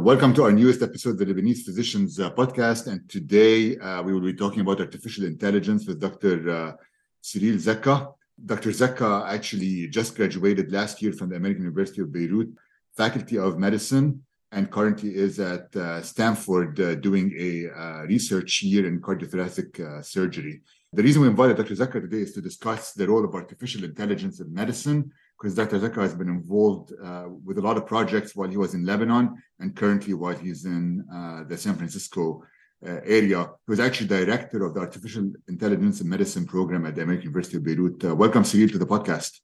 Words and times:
Welcome 0.00 0.32
to 0.36 0.44
our 0.44 0.50
newest 0.50 0.80
episode 0.80 1.10
of 1.10 1.18
the 1.18 1.26
Lebanese 1.26 1.62
Physicians 1.62 2.18
uh, 2.18 2.30
Podcast. 2.30 2.86
And 2.86 3.06
today 3.06 3.76
uh, 3.76 4.02
we 4.02 4.14
will 4.14 4.22
be 4.22 4.32
talking 4.32 4.60
about 4.60 4.80
artificial 4.80 5.26
intelligence 5.26 5.86
with 5.86 6.00
Dr. 6.00 6.48
Uh, 6.48 6.72
Cyril 7.20 7.58
Zakka. 7.58 8.14
Dr. 8.42 8.70
Zakka 8.70 9.28
actually 9.28 9.88
just 9.88 10.16
graduated 10.16 10.72
last 10.72 11.02
year 11.02 11.12
from 11.12 11.28
the 11.28 11.36
American 11.36 11.64
University 11.64 12.00
of 12.00 12.10
Beirut, 12.10 12.48
Faculty 12.96 13.36
of 13.36 13.58
Medicine, 13.58 14.22
and 14.52 14.70
currently 14.70 15.14
is 15.14 15.38
at 15.38 15.76
uh, 15.76 16.00
Stanford 16.00 16.80
uh, 16.80 16.94
doing 16.94 17.34
a 17.38 17.68
uh, 17.68 18.02
research 18.04 18.62
year 18.62 18.86
in 18.86 19.02
cardiothoracic 19.02 20.02
surgery. 20.02 20.62
The 20.94 21.02
reason 21.02 21.20
we 21.20 21.28
invited 21.28 21.58
Dr. 21.58 21.74
Zakka 21.74 22.00
today 22.00 22.22
is 22.22 22.32
to 22.32 22.40
discuss 22.40 22.94
the 22.94 23.06
role 23.06 23.26
of 23.26 23.34
artificial 23.34 23.84
intelligence 23.84 24.40
in 24.40 24.50
medicine 24.50 25.12
because 25.40 25.54
Dr. 25.54 25.78
Zakka 25.78 26.02
has 26.02 26.14
been 26.14 26.28
involved 26.28 26.92
uh, 27.02 27.24
with 27.44 27.56
a 27.56 27.62
lot 27.62 27.78
of 27.78 27.86
projects 27.86 28.36
while 28.36 28.48
he 28.48 28.58
was 28.58 28.74
in 28.74 28.84
Lebanon 28.84 29.42
and 29.58 29.74
currently 29.74 30.12
while 30.12 30.36
he's 30.36 30.66
in 30.66 31.02
uh, 31.12 31.44
the 31.44 31.56
San 31.56 31.76
Francisco 31.76 32.42
uh, 32.86 33.00
area. 33.04 33.44
He 33.66 33.70
was 33.70 33.80
actually 33.80 34.08
director 34.08 34.66
of 34.66 34.74
the 34.74 34.80
Artificial 34.80 35.32
Intelligence 35.48 36.02
and 36.02 36.10
Medicine 36.10 36.44
program 36.46 36.84
at 36.84 36.94
the 36.94 37.02
American 37.02 37.24
University 37.24 37.56
of 37.56 37.64
Beirut. 37.64 38.04
Uh, 38.04 38.14
welcome, 38.14 38.44
Cyril, 38.44 38.68
to 38.68 38.78
the 38.78 38.86
podcast. 38.86 39.40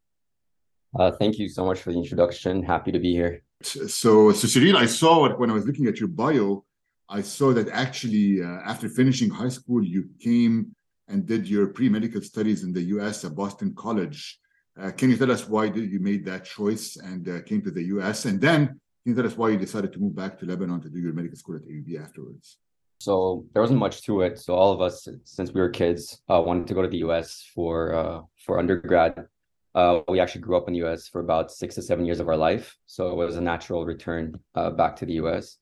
Uh, 0.98 1.12
thank 1.12 1.38
you 1.38 1.48
so 1.48 1.64
much 1.64 1.80
for 1.80 1.92
the 1.92 1.98
introduction. 1.98 2.62
Happy 2.62 2.92
to 2.92 2.98
be 2.98 3.12
here. 3.12 3.42
So, 3.62 4.32
so 4.32 4.32
Cyril, 4.32 4.76
I 4.76 4.84
saw 4.84 5.34
when 5.36 5.50
I 5.50 5.54
was 5.54 5.66
looking 5.66 5.86
at 5.86 5.98
your 5.98 6.08
bio, 6.08 6.62
I 7.08 7.22
saw 7.22 7.54
that 7.54 7.68
actually 7.70 8.42
uh, 8.42 8.60
after 8.66 8.90
finishing 8.90 9.30
high 9.30 9.48
school, 9.48 9.82
you 9.82 10.10
came 10.20 10.76
and 11.08 11.24
did 11.24 11.48
your 11.48 11.68
pre-medical 11.68 12.20
studies 12.20 12.64
in 12.64 12.72
the 12.74 12.82
U.S. 12.82 13.24
at 13.24 13.34
Boston 13.34 13.74
College. 13.74 14.38
Uh, 14.80 14.90
can 14.90 15.08
you 15.10 15.16
tell 15.16 15.30
us 15.30 15.48
why 15.48 15.68
did 15.68 15.90
you 15.90 16.00
made 16.00 16.24
that 16.26 16.44
choice 16.44 16.96
and 16.96 17.28
uh, 17.28 17.40
came 17.42 17.62
to 17.62 17.70
the 17.70 17.84
US? 17.84 18.26
And 18.26 18.40
then 18.40 18.66
can 18.66 18.78
you 19.04 19.14
tell 19.14 19.26
us 19.26 19.36
why 19.36 19.48
you 19.50 19.56
decided 19.56 19.92
to 19.94 19.98
move 19.98 20.14
back 20.14 20.38
to 20.38 20.46
Lebanon 20.46 20.80
to 20.82 20.90
do 20.90 20.98
your 20.98 21.14
medical 21.14 21.36
school 21.36 21.56
at 21.56 21.62
AUB 21.62 22.02
afterwards? 22.02 22.58
So 22.98 23.46
there 23.52 23.62
wasn't 23.62 23.80
much 23.80 24.02
to 24.02 24.22
it. 24.22 24.38
So 24.38 24.54
all 24.54 24.72
of 24.72 24.80
us, 24.80 25.08
since 25.24 25.52
we 25.52 25.60
were 25.60 25.70
kids, 25.70 26.20
uh, 26.28 26.40
wanted 26.40 26.66
to 26.66 26.74
go 26.74 26.82
to 26.82 26.88
the 26.88 26.98
US 27.08 27.48
for 27.54 27.94
uh, 27.94 28.20
for 28.44 28.58
undergrad. 28.58 29.26
Uh, 29.74 30.00
we 30.08 30.20
actually 30.20 30.40
grew 30.40 30.56
up 30.56 30.68
in 30.68 30.74
the 30.74 30.84
US 30.86 31.08
for 31.08 31.20
about 31.20 31.52
six 31.52 31.74
to 31.76 31.82
seven 31.82 32.04
years 32.04 32.20
of 32.20 32.28
our 32.28 32.36
life. 32.36 32.76
So 32.86 33.10
it 33.10 33.26
was 33.26 33.36
a 33.36 33.40
natural 33.40 33.84
return 33.84 34.38
uh, 34.54 34.70
back 34.70 34.96
to 34.96 35.06
the 35.06 35.14
US. 35.14 35.58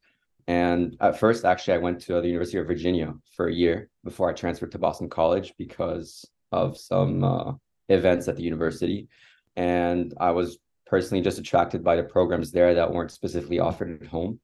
And 0.47 0.97
at 1.01 1.19
first, 1.19 1.45
actually, 1.45 1.75
I 1.75 1.79
went 1.79 2.01
to 2.03 2.21
the 2.21 2.29
University 2.29 2.59
of 2.59 2.67
Virginia 2.67 3.15
for 3.37 3.49
a 3.49 3.55
year 3.55 3.89
before 4.05 4.29
I 4.29 4.35
transferred 4.35 4.73
to 4.73 4.79
Boston 4.79 5.09
College 5.09 5.55
because 5.59 6.25
of 6.53 6.77
some 6.77 7.59
events 7.89 8.29
at 8.29 8.37
the 8.37 8.43
university. 8.43 9.09
And 9.57 10.15
I 10.19 10.31
was 10.31 10.59
personally 10.87 11.23
just 11.23 11.39
attracted 11.39 11.83
by 11.83 11.97
the 11.97 12.03
programs 12.03 12.51
there 12.51 12.75
that 12.75 12.93
weren't 12.93 13.11
specifically 13.11 13.59
offered 13.59 14.03
at 14.03 14.09
home. 14.09 14.41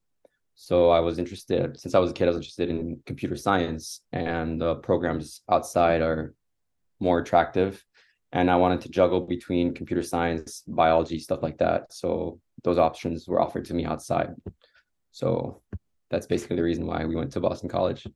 So 0.55 0.89
I 0.89 0.99
was 0.99 1.17
interested, 1.17 1.79
since 1.79 1.95
I 1.95 1.99
was 1.99 2.11
a 2.11 2.13
kid, 2.13 2.25
I 2.25 2.27
was 2.27 2.37
interested 2.37 2.69
in 2.69 3.01
computer 3.05 3.35
science, 3.35 4.01
and 4.11 4.61
the 4.61 4.75
programs 4.75 5.41
outside 5.49 6.01
are 6.01 6.33
more 6.99 7.19
attractive. 7.19 7.83
And 8.31 8.49
I 8.49 8.55
wanted 8.55 8.81
to 8.81 8.89
juggle 8.89 9.21
between 9.21 9.73
computer 9.73 10.03
science, 10.03 10.63
biology, 10.67 11.19
stuff 11.19 11.41
like 11.41 11.57
that. 11.57 11.91
So 11.93 12.39
those 12.63 12.77
options 12.77 13.27
were 13.27 13.41
offered 13.41 13.65
to 13.65 13.73
me 13.73 13.85
outside. 13.85 14.35
So 15.11 15.61
that's 16.09 16.27
basically 16.27 16.55
the 16.57 16.63
reason 16.63 16.85
why 16.85 17.05
we 17.05 17.15
went 17.15 17.31
to 17.33 17.39
Boston 17.39 17.67
College. 17.67 18.07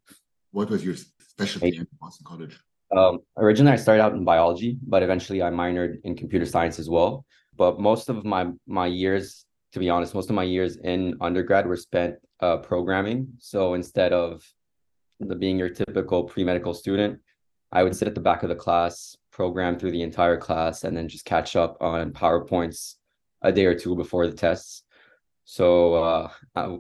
What 0.52 0.70
was 0.70 0.86
your 0.86 0.96
specialty 0.96 1.78
in 1.78 1.88
Boston 2.00 2.26
College? 2.26 2.60
Um, 2.96 3.20
originally, 3.38 3.74
I 3.74 3.76
started 3.76 4.02
out 4.02 4.14
in 4.14 4.24
biology, 4.24 4.78
but 4.88 5.04
eventually 5.04 5.44
I 5.44 5.50
minored 5.50 6.00
in 6.06 6.16
computer 6.16 6.46
science 6.46 6.80
as 6.80 6.90
well. 6.90 7.26
But 7.56 7.80
most 7.80 8.10
of 8.10 8.24
my 8.24 8.48
my 8.68 8.88
years, 8.88 9.46
to 9.74 9.80
be 9.80 9.90
honest, 9.90 10.16
most 10.16 10.30
of 10.30 10.36
my 10.36 10.44
years 10.44 10.78
in 10.78 11.16
undergrad 11.20 11.68
were 11.68 11.76
spent 11.76 12.16
uh, 12.40 12.58
programming. 12.58 13.28
So 13.40 13.74
instead 13.74 14.14
of 14.14 14.44
the 15.20 15.36
being 15.36 15.60
your 15.60 15.70
typical 15.70 16.24
pre 16.24 16.44
medical 16.46 16.74
student, 16.74 17.20
I 17.72 17.84
would 17.84 17.96
sit 17.96 18.08
at 18.08 18.16
the 18.16 18.22
back 18.22 18.44
of 18.44 18.50
the 18.50 18.56
class, 18.56 19.18
program 19.32 19.78
through 19.78 19.92
the 19.92 20.02
entire 20.02 20.38
class, 20.38 20.86
and 20.86 20.96
then 20.96 21.10
just 21.10 21.26
catch 21.26 21.58
up 21.58 21.78
on 21.82 22.14
PowerPoints 22.14 22.96
a 23.42 23.52
day 23.52 23.66
or 23.66 23.76
two 23.76 23.96
before 23.96 24.28
the 24.28 24.34
tests. 24.34 24.84
So 25.44 25.96
uh, 25.96 26.32
I 26.56 26.78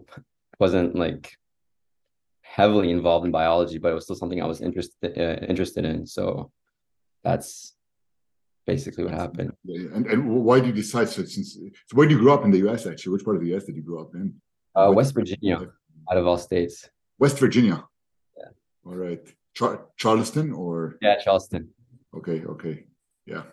wasn't 0.59 0.95
like 0.95 1.37
heavily 2.55 2.89
involved 2.89 3.25
in 3.25 3.31
biology, 3.31 3.77
but 3.77 3.91
it 3.91 3.95
was 3.95 4.05
still 4.05 4.16
something 4.16 4.41
I 4.41 4.51
was 4.53 4.61
interested 4.61 5.11
uh, 5.23 5.45
interested 5.53 5.83
in. 5.91 6.07
So 6.07 6.51
that's 7.27 7.49
basically 8.71 9.03
what 9.05 9.13
happened. 9.13 9.51
Yeah, 9.66 9.95
and 9.95 10.03
and 10.11 10.19
why 10.47 10.55
did 10.59 10.67
you 10.67 10.77
decide? 10.83 11.07
So 11.09 11.25
since 11.25 11.49
so 11.88 11.93
where 11.95 12.07
did 12.07 12.16
you 12.16 12.21
grow 12.23 12.33
up 12.38 12.45
in 12.45 12.51
the 12.51 12.63
U.S. 12.67 12.81
Actually, 12.88 13.13
which 13.13 13.25
part 13.25 13.35
of 13.38 13.41
the 13.43 13.49
U.S. 13.53 13.66
did 13.66 13.75
you 13.79 13.85
grow 13.89 13.99
up 14.03 14.11
in? 14.19 14.27
Uh, 14.77 14.91
West 14.99 15.13
Virginia, 15.19 15.57
out 16.09 16.17
of 16.21 16.25
all 16.29 16.38
states. 16.38 16.75
West 17.23 17.38
Virginia. 17.45 17.77
Yeah. 18.39 18.51
All 18.87 18.99
right. 19.05 19.23
Char- 19.57 19.85
Charleston 19.97 20.47
or? 20.51 20.97
Yeah, 21.01 21.16
Charleston. 21.25 21.63
Okay. 22.17 22.39
Okay. 22.53 22.75
Yeah. 23.25 23.43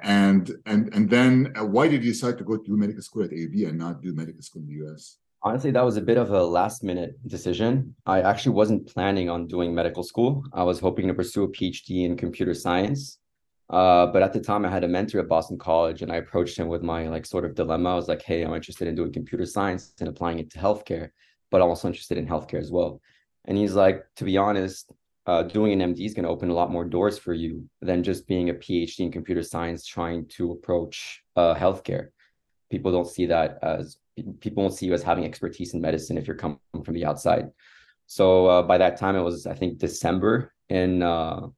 And 0.00 0.44
and 0.66 0.82
and 0.94 1.04
then 1.14 1.32
uh, 1.58 1.66
why 1.74 1.84
did 1.88 2.04
you 2.04 2.12
decide 2.12 2.36
to 2.38 2.44
go 2.50 2.56
to 2.56 2.76
medical 2.84 3.02
school 3.08 3.24
at 3.24 3.32
AB 3.32 3.54
and 3.68 3.78
not 3.84 4.02
do 4.02 4.10
medical 4.22 4.42
school 4.42 4.62
in 4.62 4.68
the 4.68 4.78
U.S.? 4.84 5.18
Honestly, 5.46 5.70
that 5.70 5.84
was 5.84 5.98
a 5.98 6.00
bit 6.00 6.16
of 6.16 6.30
a 6.30 6.42
last 6.42 6.82
minute 6.82 7.16
decision. 7.28 7.94
I 8.06 8.22
actually 8.22 8.54
wasn't 8.54 8.86
planning 8.86 9.28
on 9.28 9.46
doing 9.46 9.74
medical 9.74 10.02
school. 10.02 10.42
I 10.54 10.62
was 10.62 10.80
hoping 10.80 11.06
to 11.08 11.12
pursue 11.12 11.44
a 11.44 11.48
PhD 11.48 12.06
in 12.06 12.16
computer 12.16 12.54
science. 12.54 13.18
Uh, 13.68 14.06
but 14.06 14.22
at 14.22 14.32
the 14.32 14.40
time, 14.40 14.64
I 14.64 14.70
had 14.70 14.84
a 14.84 14.88
mentor 14.88 15.20
at 15.20 15.28
Boston 15.28 15.58
College, 15.58 16.00
and 16.00 16.10
I 16.10 16.16
approached 16.16 16.56
him 16.56 16.68
with 16.68 16.82
my 16.82 17.08
like 17.08 17.26
sort 17.26 17.44
of 17.44 17.54
dilemma. 17.54 17.92
I 17.92 17.94
was 17.94 18.08
like, 18.08 18.22
"Hey, 18.22 18.42
I'm 18.42 18.54
interested 18.54 18.88
in 18.88 18.94
doing 18.94 19.12
computer 19.12 19.44
science 19.44 19.92
and 20.00 20.08
applying 20.08 20.38
it 20.38 20.50
to 20.52 20.58
healthcare, 20.58 21.10
but 21.50 21.60
I'm 21.60 21.68
also 21.68 21.88
interested 21.88 22.16
in 22.16 22.26
healthcare 22.26 22.60
as 22.60 22.70
well." 22.70 23.02
And 23.44 23.58
he's 23.58 23.74
like, 23.74 24.02
"To 24.16 24.24
be 24.24 24.38
honest, 24.38 24.92
uh, 25.26 25.42
doing 25.42 25.72
an 25.72 25.92
MD 25.94 26.06
is 26.06 26.14
going 26.14 26.24
to 26.24 26.30
open 26.30 26.48
a 26.50 26.54
lot 26.54 26.70
more 26.70 26.84
doors 26.86 27.18
for 27.18 27.34
you 27.34 27.68
than 27.82 28.02
just 28.02 28.26
being 28.26 28.48
a 28.48 28.54
PhD 28.54 29.00
in 29.00 29.12
computer 29.12 29.42
science 29.42 29.84
trying 29.86 30.26
to 30.36 30.52
approach 30.52 31.22
uh, 31.36 31.54
healthcare. 31.54 32.08
People 32.70 32.92
don't 32.92 33.08
see 33.08 33.26
that 33.26 33.58
as 33.62 33.98
people 34.40 34.62
won't 34.62 34.74
see 34.74 34.86
you 34.86 34.94
as 34.94 35.02
having 35.02 35.24
expertise 35.24 35.74
in 35.74 35.80
medicine 35.80 36.18
if 36.18 36.26
you're 36.26 36.36
coming 36.36 36.58
from 36.84 36.94
the 36.94 37.04
outside. 37.04 37.50
So 38.06 38.46
uh, 38.46 38.62
by 38.62 38.78
that 38.78 38.96
time, 38.96 39.16
it 39.16 39.22
was 39.22 39.46
I 39.46 39.54
think 39.54 39.78
December 39.78 40.52
in 40.68 41.02
uh, 41.02 41.48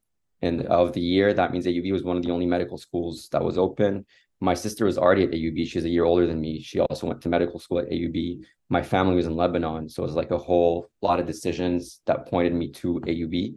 in 0.43 0.66
of 0.66 0.93
the 0.93 1.00
year. 1.00 1.33
That 1.33 1.53
means 1.53 1.66
AUB 1.66 1.93
was 1.93 2.05
one 2.05 2.16
of 2.16 2.22
the 2.22 2.31
only 2.31 2.47
medical 2.47 2.78
schools 2.78 3.28
that 3.33 3.43
was 3.43 3.59
open. 3.59 4.06
My 4.41 4.55
sister 4.55 4.84
was 4.84 4.99
already 4.99 5.25
at 5.25 5.31
AUB. 5.31 5.66
She's 5.66 5.87
a 5.87 5.89
year 5.89 6.05
older 6.05 6.27
than 6.27 6.41
me. 6.41 6.61
She 6.61 6.78
also 6.78 7.06
went 7.06 7.22
to 7.22 7.28
medical 7.28 7.59
school 7.59 7.78
at 7.78 7.89
AUB. 7.89 8.43
My 8.69 8.83
family 8.83 9.16
was 9.16 9.27
in 9.27 9.34
Lebanon, 9.34 9.89
so 9.89 10.03
it 10.03 10.06
was 10.06 10.15
like 10.15 10.31
a 10.31 10.39
whole 10.39 10.91
lot 11.00 11.21
of 11.21 11.27
decisions 11.27 12.00
that 12.06 12.28
pointed 12.28 12.55
me 12.55 12.71
to 12.72 13.00
AUB. 13.00 13.55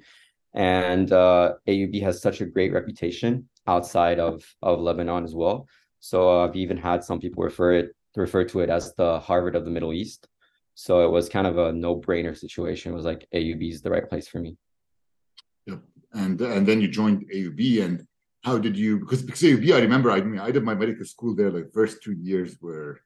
And 0.54 1.12
uh, 1.12 1.54
AUB 1.68 2.02
has 2.02 2.22
such 2.22 2.42
a 2.42 2.46
great 2.46 2.74
reputation 2.74 3.50
outside 3.68 4.20
of 4.20 4.44
of 4.62 4.80
Lebanon 4.80 5.24
as 5.24 5.36
well. 5.36 5.68
So 6.00 6.30
uh, 6.30 6.48
I've 6.48 6.56
even 6.56 6.78
had 6.78 7.04
some 7.04 7.20
people 7.20 7.44
refer 7.44 7.74
it 7.74 7.96
refer 8.16 8.44
to 8.46 8.60
it 8.62 8.70
as 8.70 8.94
the 8.96 9.20
Harvard 9.20 9.56
of 9.56 9.66
the 9.66 9.72
Middle 9.72 9.94
East. 9.94 10.28
So 10.76 11.06
it 11.06 11.12
was 11.12 11.30
kind 11.30 11.46
of 11.46 11.58
a 11.58 11.74
no-brainer 11.74 12.38
situation. 12.38 12.92
It 12.92 12.96
was 12.96 13.06
like 13.06 13.28
AUB 13.34 13.72
is 13.72 13.82
the 13.82 13.92
right 13.92 14.08
place 14.08 14.28
for 14.28 14.40
me. 14.40 14.58
Yep. 15.66 15.82
And 16.14 16.42
and 16.42 16.68
then 16.68 16.82
you 16.82 16.88
joined 16.88 17.30
AUB 17.30 17.84
and 17.84 18.08
how 18.44 18.58
did 18.58 18.78
you 18.78 19.00
because 19.00 19.22
because 19.22 19.42
AUB 19.42 19.74
I 19.74 19.80
remember 19.80 20.10
I 20.10 20.22
mean 20.22 20.40
I 20.40 20.52
did 20.52 20.64
my 20.64 20.74
medical 20.74 21.06
school 21.06 21.36
there 21.36 21.52
like 21.52 21.74
first 21.74 22.02
two 22.02 22.14
years 22.14 22.58
were 22.62 23.02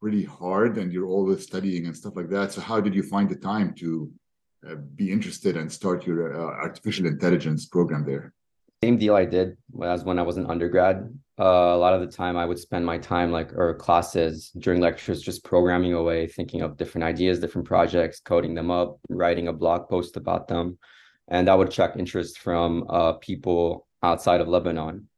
pretty 0.00 0.24
hard 0.24 0.78
and 0.78 0.92
you're 0.92 1.06
always 1.06 1.42
studying 1.42 1.86
and 1.86 1.96
stuff 1.96 2.16
like 2.16 2.30
that. 2.30 2.52
So 2.52 2.60
how 2.60 2.80
did 2.80 2.94
you 2.94 3.02
find 3.02 3.28
the 3.28 3.36
time 3.36 3.74
to 3.74 4.10
uh, 4.68 4.76
be 4.94 5.12
interested 5.12 5.56
and 5.56 5.70
start 5.70 6.06
your 6.06 6.34
uh, 6.34 6.64
artificial 6.64 7.06
intelligence 7.06 7.66
program 7.66 8.04
there? 8.04 8.32
Same 8.82 8.98
deal 8.98 9.14
I 9.14 9.24
did 9.24 9.56
as 9.82 10.04
when 10.04 10.18
I 10.18 10.22
was 10.22 10.36
an 10.36 10.46
undergrad. 10.46 10.96
Uh, 11.38 11.74
a 11.74 11.76
lot 11.76 11.92
of 11.92 12.00
the 12.00 12.16
time 12.16 12.36
I 12.36 12.46
would 12.46 12.58
spend 12.58 12.86
my 12.86 12.96
time 12.96 13.30
like 13.30 13.52
or 13.52 13.74
classes 13.74 14.50
during 14.58 14.80
lectures 14.80 15.20
just 15.20 15.44
programming 15.44 15.92
away, 15.92 16.26
thinking 16.26 16.62
of 16.62 16.76
different 16.76 17.04
ideas, 17.04 17.38
different 17.38 17.66
projects, 17.66 18.20
coding 18.20 18.54
them 18.54 18.70
up, 18.70 18.98
writing 19.10 19.48
a 19.48 19.52
blog 19.52 19.88
post 19.88 20.16
about 20.16 20.48
them. 20.48 20.78
And 21.28 21.46
that 21.46 21.58
would 21.58 21.68
attract 21.68 21.98
interest 21.98 22.38
from 22.38 22.86
uh, 22.88 23.14
people 23.14 23.86
outside 24.02 24.40
of 24.40 24.48
Lebanon. 24.48 25.08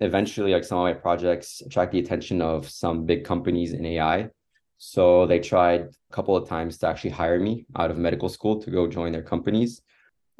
Eventually, 0.00 0.52
like 0.52 0.64
some 0.64 0.78
of 0.78 0.84
my 0.84 0.94
projects 0.94 1.60
attract 1.60 1.92
the 1.92 2.00
attention 2.00 2.42
of 2.42 2.68
some 2.68 3.04
big 3.04 3.24
companies 3.24 3.72
in 3.72 3.84
AI. 3.84 4.30
So 4.78 5.26
they 5.26 5.38
tried 5.38 5.82
a 5.82 6.14
couple 6.14 6.36
of 6.36 6.48
times 6.48 6.78
to 6.78 6.88
actually 6.88 7.10
hire 7.10 7.38
me 7.38 7.66
out 7.76 7.90
of 7.90 7.98
medical 7.98 8.28
school 8.28 8.60
to 8.62 8.70
go 8.70 8.88
join 8.88 9.12
their 9.12 9.22
companies 9.22 9.82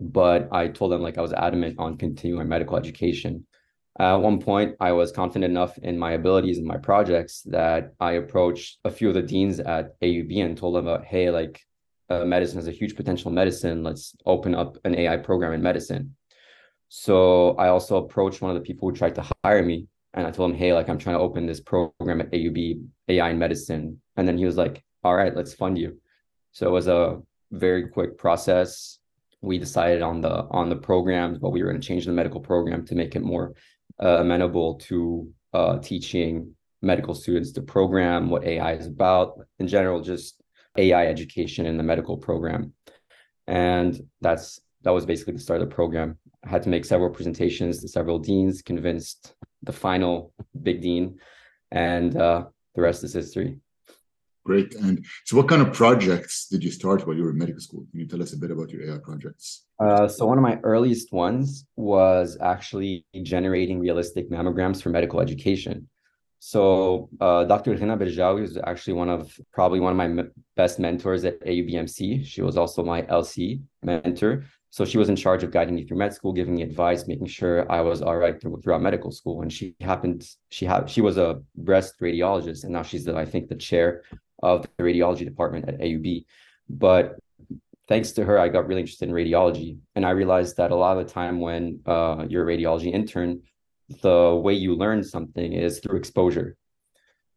but 0.00 0.48
I 0.50 0.68
told 0.68 0.92
them 0.92 1.02
like 1.02 1.18
I 1.18 1.22
was 1.22 1.32
adamant 1.32 1.78
on 1.78 1.96
continuing 1.98 2.38
my 2.38 2.44
medical 2.44 2.76
education. 2.76 3.46
At 3.98 4.16
one 4.16 4.40
point, 4.40 4.76
I 4.80 4.92
was 4.92 5.12
confident 5.12 5.50
enough 5.50 5.76
in 5.78 5.98
my 5.98 6.12
abilities 6.12 6.58
and 6.58 6.66
my 6.66 6.76
projects 6.76 7.42
that 7.46 7.92
I 7.98 8.12
approached 8.12 8.78
a 8.84 8.90
few 8.90 9.08
of 9.08 9.14
the 9.14 9.22
deans 9.22 9.60
at 9.60 10.00
AUB 10.00 10.44
and 10.44 10.56
told 10.56 10.76
them 10.76 10.86
about, 10.86 11.04
hey, 11.04 11.30
like 11.30 11.60
uh, 12.08 12.24
medicine 12.24 12.56
has 12.58 12.68
a 12.68 12.72
huge 12.72 12.96
potential 12.96 13.30
medicine. 13.30 13.82
Let's 13.82 14.14
open 14.26 14.54
up 14.54 14.78
an 14.84 14.96
AI 14.96 15.16
program 15.16 15.52
in 15.52 15.62
medicine. 15.62 16.14
So 16.88 17.52
I 17.56 17.68
also 17.68 17.96
approached 17.96 18.42
one 18.42 18.50
of 18.50 18.56
the 18.56 18.66
people 18.66 18.88
who 18.88 18.96
tried 18.96 19.14
to 19.16 19.26
hire 19.44 19.62
me 19.62 19.86
and 20.14 20.26
I 20.26 20.30
told 20.30 20.50
him, 20.50 20.56
hey, 20.56 20.72
like 20.72 20.88
I'm 20.88 20.98
trying 20.98 21.16
to 21.16 21.22
open 21.22 21.46
this 21.46 21.60
program 21.60 22.20
at 22.20 22.32
AUB, 22.32 22.84
AI 23.08 23.30
in 23.30 23.38
medicine. 23.38 24.00
And 24.16 24.26
then 24.26 24.36
he 24.36 24.44
was 24.44 24.56
like, 24.56 24.82
all 25.04 25.14
right, 25.14 25.34
let's 25.34 25.54
fund 25.54 25.78
you. 25.78 25.98
So 26.52 26.66
it 26.66 26.72
was 26.72 26.88
a 26.88 27.20
very 27.52 27.88
quick 27.88 28.18
process. 28.18 28.98
We 29.40 29.58
decided 29.58 30.02
on 30.02 30.20
the 30.20 30.46
on 30.50 30.68
the 30.68 30.76
programs, 30.76 31.38
but 31.38 31.50
we 31.50 31.62
were 31.62 31.70
going 31.70 31.80
to 31.80 31.86
change 31.86 32.06
the 32.06 32.12
medical 32.12 32.40
program 32.40 32.84
to 32.86 32.94
make 32.94 33.14
it 33.14 33.22
more 33.22 33.54
uh, 34.02 34.18
amenable 34.20 34.74
to 34.76 35.30
uh, 35.52 35.78
teaching 35.78 36.54
medical 36.82 37.14
students 37.14 37.52
the 37.52 37.62
program, 37.62 38.30
what 38.30 38.44
AI 38.44 38.72
is 38.72 38.86
about, 38.86 39.38
in 39.58 39.68
general, 39.68 40.00
just 40.00 40.40
AI 40.76 41.06
education 41.06 41.66
in 41.66 41.76
the 41.76 41.82
medical 41.82 42.16
program. 42.16 42.72
And 43.46 44.00
that's 44.20 44.60
that 44.82 44.94
was 44.94 45.04
basically 45.04 45.34
the 45.34 45.40
start 45.40 45.60
of 45.60 45.68
the 45.68 45.74
program. 45.74 46.18
I 46.44 46.48
had 46.48 46.62
to 46.62 46.70
make 46.70 46.86
several 46.86 47.10
presentations 47.10 47.80
to 47.80 47.88
several 47.88 48.18
deans, 48.18 48.62
convinced 48.62 49.34
the 49.62 49.72
final 49.72 50.32
big 50.62 50.80
dean, 50.80 51.18
and 51.70 52.16
uh, 52.16 52.44
the 52.74 52.80
rest 52.80 53.04
is 53.04 53.12
history. 53.12 53.58
Great. 54.44 54.74
And 54.74 55.04
so, 55.24 55.36
what 55.36 55.48
kind 55.48 55.60
of 55.60 55.72
projects 55.72 56.46
did 56.46 56.64
you 56.64 56.70
start 56.70 57.06
while 57.06 57.14
you 57.14 57.24
were 57.24 57.30
in 57.30 57.38
medical 57.38 57.60
school? 57.60 57.86
Can 57.90 58.00
you 58.00 58.06
tell 58.06 58.22
us 58.22 58.32
a 58.32 58.38
bit 58.38 58.50
about 58.50 58.70
your 58.70 58.82
AI 58.90 58.98
projects? 58.98 59.64
Uh, 59.78 60.08
so, 60.08 60.26
one 60.26 60.38
of 60.38 60.42
my 60.42 60.58
earliest 60.62 61.12
ones 61.12 61.66
was 61.76 62.38
actually 62.40 63.04
generating 63.22 63.80
realistic 63.80 64.30
mammograms 64.30 64.82
for 64.82 64.88
medical 64.88 65.20
education. 65.20 65.88
So, 66.38 67.10
uh, 67.20 67.44
Dr. 67.44 67.74
Ghina 67.74 67.98
Berjawi 67.98 68.44
is 68.44 68.56
actually 68.56 68.94
one 68.94 69.10
of 69.10 69.38
probably 69.52 69.78
one 69.78 69.92
of 69.92 69.98
my 69.98 70.24
best 70.56 70.78
mentors 70.78 71.22
at 71.26 71.38
AUBMC. 71.44 72.24
She 72.24 72.40
was 72.40 72.56
also 72.56 72.82
my 72.82 73.02
LC 73.02 73.60
mentor. 73.82 74.44
So 74.70 74.84
she 74.84 74.98
was 74.98 75.08
in 75.08 75.16
charge 75.16 75.42
of 75.42 75.50
guiding 75.50 75.74
me 75.74 75.84
through 75.84 75.98
med 75.98 76.14
school, 76.14 76.32
giving 76.32 76.54
me 76.54 76.62
advice, 76.62 77.08
making 77.08 77.26
sure 77.26 77.70
I 77.70 77.80
was 77.80 78.02
all 78.02 78.16
right 78.16 78.40
through, 78.40 78.60
throughout 78.62 78.82
medical 78.82 79.10
school. 79.10 79.42
And 79.42 79.52
she 79.52 79.74
happened, 79.80 80.28
she 80.50 80.64
had, 80.64 80.88
she 80.88 81.00
was 81.00 81.18
a 81.18 81.42
breast 81.56 81.94
radiologist, 82.00 82.62
and 82.62 82.72
now 82.72 82.82
she's 82.82 83.04
the, 83.04 83.16
I 83.16 83.24
think, 83.24 83.48
the 83.48 83.56
chair 83.56 84.02
of 84.42 84.66
the 84.76 84.82
radiology 84.82 85.24
department 85.24 85.68
at 85.68 85.78
AUB. 85.78 86.24
But 86.68 87.18
thanks 87.88 88.12
to 88.12 88.24
her, 88.24 88.38
I 88.38 88.48
got 88.48 88.66
really 88.66 88.80
interested 88.80 89.08
in 89.08 89.14
radiology, 89.14 89.78
and 89.94 90.06
I 90.06 90.10
realized 90.10 90.56
that 90.58 90.70
a 90.70 90.76
lot 90.76 90.96
of 90.96 91.06
the 91.06 91.12
time 91.12 91.40
when 91.40 91.80
uh, 91.86 92.26
you're 92.28 92.48
a 92.48 92.56
radiology 92.56 92.92
intern, 92.92 93.42
the 94.02 94.40
way 94.42 94.54
you 94.54 94.74
learn 94.76 95.02
something 95.02 95.52
is 95.52 95.80
through 95.80 95.98
exposure. 95.98 96.56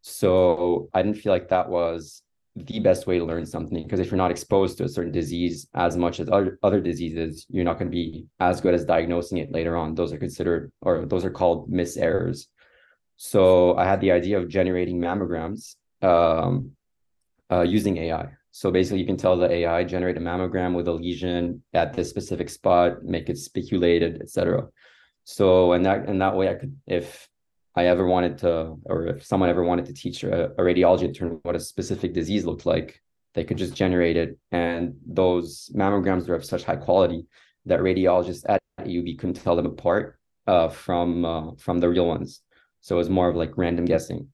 So 0.01 0.89
I 0.94 1.01
didn't 1.01 1.17
feel 1.17 1.31
like 1.31 1.50
that 1.50 1.69
was 1.69 2.23
the 2.55 2.79
best 2.79 3.07
way 3.07 3.17
to 3.17 3.25
learn 3.25 3.45
something 3.45 3.83
because 3.83 4.00
if 4.00 4.11
you're 4.11 4.17
not 4.17 4.29
exposed 4.29 4.77
to 4.77 4.83
a 4.83 4.89
certain 4.89 5.11
disease 5.11 5.67
as 5.73 5.97
much 5.97 6.19
as 6.19 6.29
other, 6.29 6.59
other 6.61 6.79
diseases 6.79 7.47
you're 7.50 7.63
not 7.63 7.79
going 7.79 7.89
to 7.89 7.95
be 7.95 8.27
as 8.39 8.61
good 8.61 8.75
as 8.75 8.85
diagnosing 8.85 9.39
it 9.39 9.51
later 9.51 9.75
on 9.75 9.95
those 9.95 10.13
are 10.13 10.19
considered 10.19 10.71
or 10.81 11.05
those 11.07 11.25
are 11.25 11.31
called 11.31 11.67
miss 11.67 11.97
errors 11.97 12.47
so 13.17 13.75
i 13.75 13.83
had 13.83 14.00
the 14.01 14.11
idea 14.11 14.38
of 14.38 14.47
generating 14.47 15.00
mammograms 15.00 15.75
um, 16.03 16.71
uh, 17.53 17.61
using 17.61 17.97
ai 17.97 18.25
so 18.51 18.71
basically 18.71 19.00
you 19.00 19.05
can 19.05 19.17
tell 19.17 19.35
the 19.38 19.51
ai 19.57 19.83
generate 19.83 20.17
a 20.17 20.19
mammogram 20.19 20.73
with 20.75 20.88
a 20.88 20.91
lesion 20.91 21.61
at 21.73 21.94
this 21.94 22.09
specific 22.09 22.50
spot 22.50 23.03
make 23.03 23.29
it 23.29 23.38
spiculated 23.38 24.21
etc 24.21 24.67
so 25.23 25.73
and 25.73 25.85
that 25.85 26.00
and 26.09 26.21
that 26.21 26.35
way 26.35 26.50
i 26.50 26.55
could 26.59 26.75
if 26.88 27.29
I 27.75 27.88
ever 27.88 28.05
wanted 28.05 28.38
to, 28.39 28.77
or 28.85 29.07
if 29.07 29.25
someone 29.25 29.50
ever 29.50 29.63
wanted 29.63 29.85
to 29.85 29.94
teach 29.94 30.23
a, 30.23 30.51
a 30.51 30.61
radiology 30.61 31.03
intern 31.03 31.39
what 31.41 31.55
a 31.55 31.59
specific 31.59 32.13
disease 32.13 32.45
looked 32.45 32.65
like, 32.65 33.01
they 33.33 33.44
could 33.44 33.57
just 33.57 33.73
generate 33.73 34.15
it. 34.15 34.38
And 34.51 34.95
those 35.05 35.71
mammograms 35.75 36.29
are 36.29 36.35
of 36.35 36.45
such 36.45 36.63
high 36.63 36.75
quality 36.75 37.25
that 37.65 37.79
radiologists 37.79 38.44
at 38.47 38.61
AUB 38.79 39.17
couldn't 39.17 39.41
tell 39.41 39.55
them 39.55 39.65
apart 39.65 40.19
uh, 40.45 40.67
from 40.69 41.25
uh, 41.25 41.51
from 41.57 41.79
the 41.79 41.89
real 41.89 42.05
ones. 42.05 42.41
So 42.81 42.95
it 42.95 43.00
was 43.00 43.09
more 43.09 43.29
of 43.29 43.35
like 43.35 43.57
random 43.57 43.85
guessing. 43.85 44.27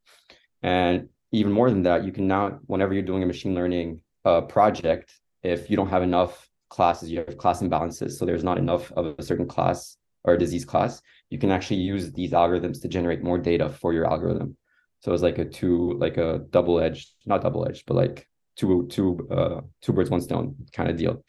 And 0.61 1.09
even 1.31 1.51
more 1.51 1.69
than 1.69 1.83
that, 1.83 2.03
you 2.03 2.11
can 2.11 2.27
now, 2.27 2.59
whenever 2.65 2.93
you're 2.93 3.03
doing 3.03 3.23
a 3.23 3.25
machine 3.25 3.55
learning 3.55 4.01
uh, 4.25 4.41
project, 4.41 5.13
if 5.43 5.69
you 5.69 5.77
don't 5.77 5.89
have 5.89 6.03
enough 6.03 6.49
classes, 6.69 7.09
you 7.09 7.19
have 7.19 7.37
class 7.37 7.61
imbalances. 7.61 8.11
So 8.11 8.25
there's 8.25 8.43
not 8.43 8.57
enough 8.57 8.91
of 8.93 9.15
a 9.17 9.23
certain 9.23 9.47
class 9.47 9.97
or 10.23 10.33
a 10.33 10.37
disease 10.37 10.65
class, 10.65 11.01
you 11.29 11.37
can 11.37 11.51
actually 11.51 11.77
use 11.77 12.11
these 12.11 12.31
algorithms 12.31 12.81
to 12.81 12.87
generate 12.87 13.23
more 13.23 13.37
data 13.37 13.69
for 13.69 13.93
your 13.93 14.05
algorithm. 14.05 14.57
So 15.01 15.13
it's 15.13 15.23
like 15.23 15.37
a 15.37 15.45
two, 15.45 15.93
like 15.97 16.17
a 16.17 16.39
double 16.49 16.79
edged, 16.79 17.11
not 17.25 17.41
double 17.41 17.67
edged, 17.67 17.85
but 17.85 17.95
like 17.95 18.27
two, 18.57 18.87
two, 18.89 19.27
uh, 19.31 19.61
two 19.81 19.93
birds, 19.93 20.09
one 20.09 20.21
stone 20.21 20.55
kind 20.73 20.89
of 20.89 20.97
deal. 20.97 21.23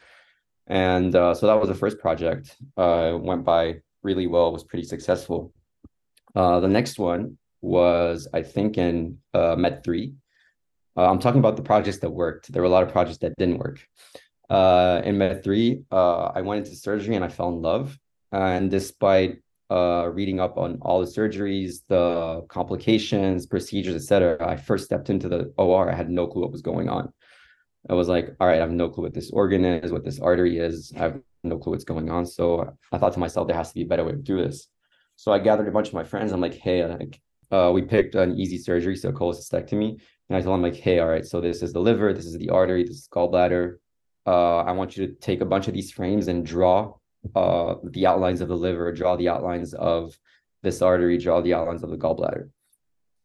And 0.67 1.15
uh, 1.15 1.35
so 1.35 1.47
that 1.47 1.61
was 1.61 1.69
the 1.69 1.75
first 1.75 1.99
project. 1.99 2.57
Uh, 2.77 3.17
went 3.21 3.45
by 3.45 3.77
really 4.03 4.27
well, 4.27 4.53
was 4.53 4.65
pretty 4.65 4.85
successful. 4.85 5.53
Uh, 6.35 6.61
the 6.61 6.69
next 6.69 6.99
one 6.99 7.39
was, 7.61 8.29
I 8.33 8.43
think, 8.43 8.79
in 8.79 9.19
uh, 9.35 9.57
Med 9.57 9.85
3. 9.85 10.15
Uh, 10.97 11.11
I'm 11.11 11.19
talking 11.19 11.39
about 11.39 11.57
the 11.57 11.63
projects 11.63 11.99
that 11.99 12.11
worked. 12.11 12.53
There 12.53 12.63
were 12.63 12.69
a 12.69 12.71
lot 12.71 12.83
of 12.83 12.91
projects 12.91 13.19
that 13.19 13.37
didn't 13.37 13.59
work. 13.59 13.87
Uh, 14.49 15.01
in 15.05 15.19
Med 15.19 15.45
3, 15.45 15.85
uh, 15.93 16.25
I 16.35 16.41
went 16.43 16.65
into 16.65 16.77
surgery 16.77 17.15
and 17.15 17.25
I 17.25 17.29
fell 17.29 17.49
in 17.49 17.63
love. 17.63 17.97
And 18.33 18.71
despite 18.71 19.43
uh, 19.71 20.11
reading 20.13 20.41
up 20.41 20.59
on 20.59 20.79
all 20.83 21.01
the 21.01 21.07
surgeries, 21.07 21.83
the 21.89 22.45
complications, 22.49 23.47
procedures, 23.47 23.95
etc., 23.95 24.45
I 24.47 24.57
first 24.57 24.85
stepped 24.85 25.11
into 25.11 25.29
the 25.29 25.53
OR. 25.57 25.91
I 25.91 25.95
had 25.95 26.11
no 26.11 26.27
clue 26.27 26.43
what 26.43 26.53
was 26.53 26.63
going 26.63 26.89
on. 26.89 27.13
I 27.89 27.95
was 27.95 28.09
like, 28.09 28.35
all 28.41 28.47
right, 28.47 28.57
I 28.57 28.61
have 28.61 28.73
no 28.73 28.89
clue 28.89 29.05
what 29.05 29.15
this 29.15 29.31
organ 29.31 29.65
is, 29.65 29.93
what 29.93 30.05
this 30.05 30.21
artery 30.21 30.59
is. 30.59 30.93
I 30.97 30.99
have 30.99 31.21
no 31.45 31.59
clue 31.59 31.73
what's 31.73 31.85
going 31.85 32.11
on. 32.11 32.27
So 32.27 32.77
I 32.93 32.99
thought 32.99 33.15
to 33.15 33.21
myself, 33.21 33.47
there 33.47 33.57
has 33.57 33.69
to 33.69 33.75
be 33.75 33.83
a 33.83 33.87
better 33.87 34.05
way 34.05 34.13
to 34.13 34.19
do 34.19 34.37
this. 34.37 34.67
So 35.17 35.33
I 35.33 35.39
gathered 35.39 35.69
a 35.69 35.73
bunch 35.73 35.89
of 35.89 35.95
my 35.95 36.05
friends. 36.05 36.33
I'm 36.33 36.41
like, 36.41 36.55
hey, 36.55 36.85
like, 36.85 37.21
uh, 37.51 37.71
we 37.73 37.83
picked 37.83 38.15
an 38.15 38.39
easy 38.39 38.59
surgery, 38.59 38.97
so 38.97 39.13
cholecystectomy. 39.13 40.01
And 40.29 40.37
I 40.37 40.43
told 40.43 40.55
them 40.55 40.63
like, 40.63 40.77
hey, 40.77 41.01
all 41.01 41.09
right, 41.09 41.27
so 41.27 41.41
this 41.41 41.63
is 41.63 41.73
the 41.73 41.81
liver, 41.81 42.13
this 42.13 42.27
is 42.27 42.39
the 42.39 42.51
artery, 42.51 42.85
this 42.85 42.99
is 42.99 43.09
gallbladder. 43.13 43.77
Uh, 44.27 44.59
I 44.59 44.73
want 44.73 44.97
you 44.97 45.07
to 45.07 45.13
take 45.15 45.41
a 45.41 45.47
bunch 45.47 45.67
of 45.67 45.75
these 45.75 45.91
frames 45.91 46.29
and 46.29 46.47
draw 46.47 46.95
uh, 47.35 47.75
the 47.83 48.07
outlines 48.07 48.41
of 48.41 48.49
the 48.49 48.57
liver, 48.57 48.93
draw 48.93 49.17
the 49.17 49.29
outlines 49.29 49.75
of 49.75 50.17
this 50.63 50.83
artery, 50.83 51.19
draw 51.19 51.41
the 51.41 51.55
outlines 51.55 51.83
of 51.83 51.91
the 51.91 51.97
gallbladder. 51.97 52.51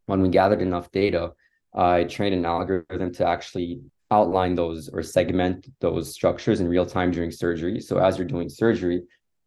When 0.07 0.21
we 0.21 0.29
gathered 0.29 0.61
enough 0.61 0.91
data, 0.91 1.33
I 1.73 2.05
trained 2.05 2.33
an 2.33 2.45
algorithm 2.45 3.13
to 3.13 3.27
actually 3.27 3.81
outline 4.11 4.55
those 4.55 4.89
or 4.89 5.03
segment 5.03 5.67
those 5.79 6.13
structures 6.13 6.59
in 6.59 6.67
real 6.67 6.85
time 6.85 7.11
during 7.11 7.31
surgery. 7.31 7.81
So 7.81 7.97
as 7.97 8.17
you're 8.17 8.27
doing 8.27 8.49
surgery, 8.49 9.03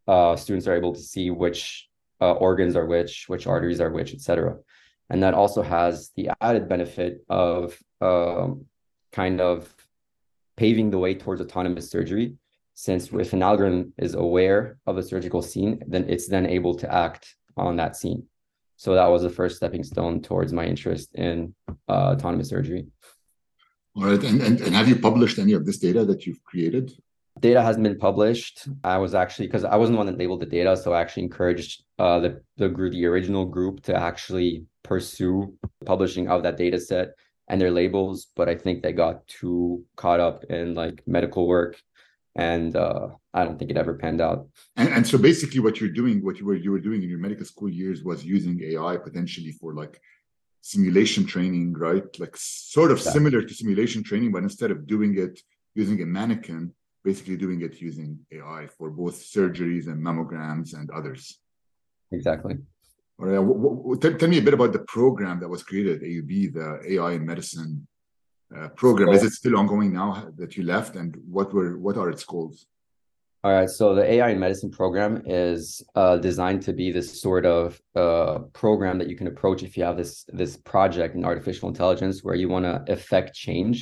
uh, 0.06 0.36
students 0.36 0.66
are 0.66 0.76
able 0.76 0.94
to 0.94 1.00
see 1.00 1.30
which 1.30 1.88
uh, 2.20 2.32
organs 2.32 2.76
are 2.76 2.86
which, 2.86 3.24
which 3.28 3.46
arteries 3.46 3.80
are 3.80 3.90
which, 3.90 4.14
etc. 4.14 4.56
And 5.10 5.22
that 5.22 5.34
also 5.34 5.62
has 5.62 6.10
the 6.16 6.30
added 6.40 6.68
benefit 6.68 7.24
of 7.28 7.78
um, 8.00 8.66
kind 9.12 9.40
of 9.40 9.72
paving 10.56 10.90
the 10.90 10.98
way 10.98 11.14
towards 11.14 11.40
autonomous 11.40 11.90
surgery 11.90 12.36
since 12.74 13.12
if 13.12 13.32
an 13.32 13.42
algorithm 13.42 13.92
is 13.98 14.14
aware 14.14 14.78
of 14.87 14.98
a 14.98 15.02
surgical 15.02 15.42
scene, 15.42 15.82
then 15.88 16.04
it's 16.08 16.28
then 16.28 16.46
able 16.46 16.75
to 16.76 16.92
act 16.94 17.34
on 17.56 17.75
that 17.75 17.96
scene. 17.96 18.25
So 18.76 18.94
that 18.94 19.08
was 19.08 19.22
the 19.22 19.30
first 19.30 19.56
stepping 19.56 19.82
stone 19.82 20.22
towards 20.22 20.52
my 20.52 20.64
interest 20.64 21.12
in 21.16 21.56
uh, 21.88 22.14
autonomous 22.14 22.50
surgery. 22.50 22.87
All 23.96 24.04
right. 24.04 24.22
And, 24.22 24.40
and, 24.40 24.60
and 24.60 24.75
have 24.76 24.88
you 24.88 24.94
published 24.94 25.40
any 25.40 25.54
of 25.54 25.66
this 25.66 25.78
data 25.78 26.04
that 26.04 26.25
you've 26.25 26.42
created? 26.44 26.92
Data 27.40 27.62
hasn't 27.62 27.85
been 27.85 27.99
published. 27.99 28.68
I 28.85 28.99
was 28.99 29.14
actually, 29.14 29.47
because 29.47 29.64
I 29.64 29.76
wasn't 29.76 29.95
the 29.95 29.99
one 29.99 30.07
that 30.07 30.18
labeled 30.18 30.40
the 30.40 30.47
data, 30.47 30.76
so 30.76 30.92
I 30.92 31.00
actually 31.00 31.25
encouraged 31.25 31.85
uh, 31.99 32.21
the, 32.21 32.42
the 32.57 32.68
group, 32.68 32.92
the 32.92 33.07
original 33.07 33.45
group 33.45 33.83
to 33.85 33.95
actually 33.95 34.64
pursue 34.83 35.54
publishing 35.85 36.28
of 36.28 36.42
that 36.42 36.57
data 36.57 36.78
set 36.78 37.14
and 37.49 37.61
their 37.61 37.71
labels. 37.71 38.28
But 38.37 38.49
I 38.49 38.54
think 38.54 38.83
they 38.83 38.92
got 38.92 39.26
too 39.26 39.85
caught 39.97 40.21
up 40.21 40.45
in 40.45 40.75
like 40.75 41.02
medical 41.07 41.47
work 41.47 41.80
and 42.38 42.76
uh, 42.76 43.09
I 43.35 43.45
don't 43.45 43.59
think 43.59 43.73
it 43.73 43.76
ever 43.76 43.95
panned 43.95 44.21
out. 44.21 44.47
And, 44.76 44.88
and, 44.88 45.07
so 45.07 45.18
basically, 45.18 45.59
what 45.59 45.80
you're 45.80 45.90
doing, 45.90 46.25
what 46.25 46.38
you 46.38 46.47
were 46.47 46.54
you 46.54 46.71
were 46.71 46.78
doing 46.78 47.02
in 47.02 47.09
your 47.09 47.18
medical 47.18 47.45
school 47.45 47.68
years, 47.68 48.04
was 48.04 48.25
using 48.25 48.62
AI 48.62 48.97
potentially 48.97 49.52
for 49.52 49.75
like 49.75 50.00
simulation 50.61 51.26
training, 51.26 51.75
right? 51.75 52.04
Like 52.18 52.37
sort 52.37 52.92
of 52.92 52.99
exactly. 52.99 53.18
similar 53.18 53.42
to 53.42 53.54
simulation 53.54 54.04
training, 54.04 54.30
but 54.30 54.45
instead 54.45 54.71
of 54.71 54.87
doing 54.87 55.18
it 55.18 55.40
using 55.75 56.00
a 56.00 56.07
mannequin, 56.07 56.73
basically 57.10 57.38
doing 57.44 57.60
it 57.66 57.74
using 57.88 58.10
AI 58.36 58.62
for 58.76 58.88
both 59.02 59.16
surgeries 59.36 59.84
and 59.90 59.98
mammograms 60.06 60.68
and 60.78 60.86
others. 60.98 61.22
Exactly. 62.18 62.54
All 63.18 63.26
right. 63.28 64.00
Tell, 64.02 64.14
tell 64.20 64.32
me 64.34 64.38
a 64.38 64.46
bit 64.48 64.56
about 64.58 64.72
the 64.76 64.84
program 64.96 65.36
that 65.40 65.50
was 65.54 65.62
created 65.68 65.96
AUB, 66.10 66.32
the 66.58 66.68
AI 66.92 67.12
in 67.18 67.22
medicine 67.32 67.72
uh, 68.56 68.68
program. 68.82 69.08
Is 69.16 69.24
it 69.28 69.34
still 69.40 69.56
ongoing 69.60 69.92
now 70.02 70.10
that 70.40 70.50
you 70.56 70.62
left, 70.74 70.92
and 71.00 71.10
what 71.36 71.48
were 71.54 71.72
what 71.84 71.96
are 72.00 72.10
its 72.14 72.24
goals? 72.32 72.56
All 73.44 73.54
right, 73.58 73.70
so 73.78 73.84
the 73.98 74.06
AI 74.14 74.28
in 74.34 74.40
medicine 74.46 74.72
program 74.80 75.12
is 75.24 75.60
uh, 76.00 76.16
designed 76.30 76.62
to 76.68 76.72
be 76.80 76.86
this 76.90 77.08
sort 77.26 77.44
of 77.46 77.80
uh, 78.02 78.38
program 78.62 78.98
that 78.98 79.08
you 79.10 79.16
can 79.20 79.28
approach 79.32 79.60
if 79.62 79.72
you 79.76 79.84
have 79.88 79.98
this 80.02 80.12
this 80.42 80.52
project 80.72 81.12
in 81.16 81.24
artificial 81.24 81.66
intelligence 81.72 82.16
where 82.24 82.38
you 82.42 82.48
want 82.54 82.64
to 82.68 82.74
affect 82.96 83.28
change 83.46 83.78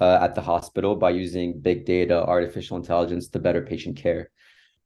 uh, 0.00 0.18
at 0.20 0.34
the 0.34 0.40
hospital 0.40 0.96
by 0.96 1.10
using 1.10 1.60
big 1.60 1.84
data, 1.84 2.24
artificial 2.24 2.76
intelligence 2.76 3.28
to 3.28 3.38
better 3.38 3.62
patient 3.62 3.96
care. 3.96 4.30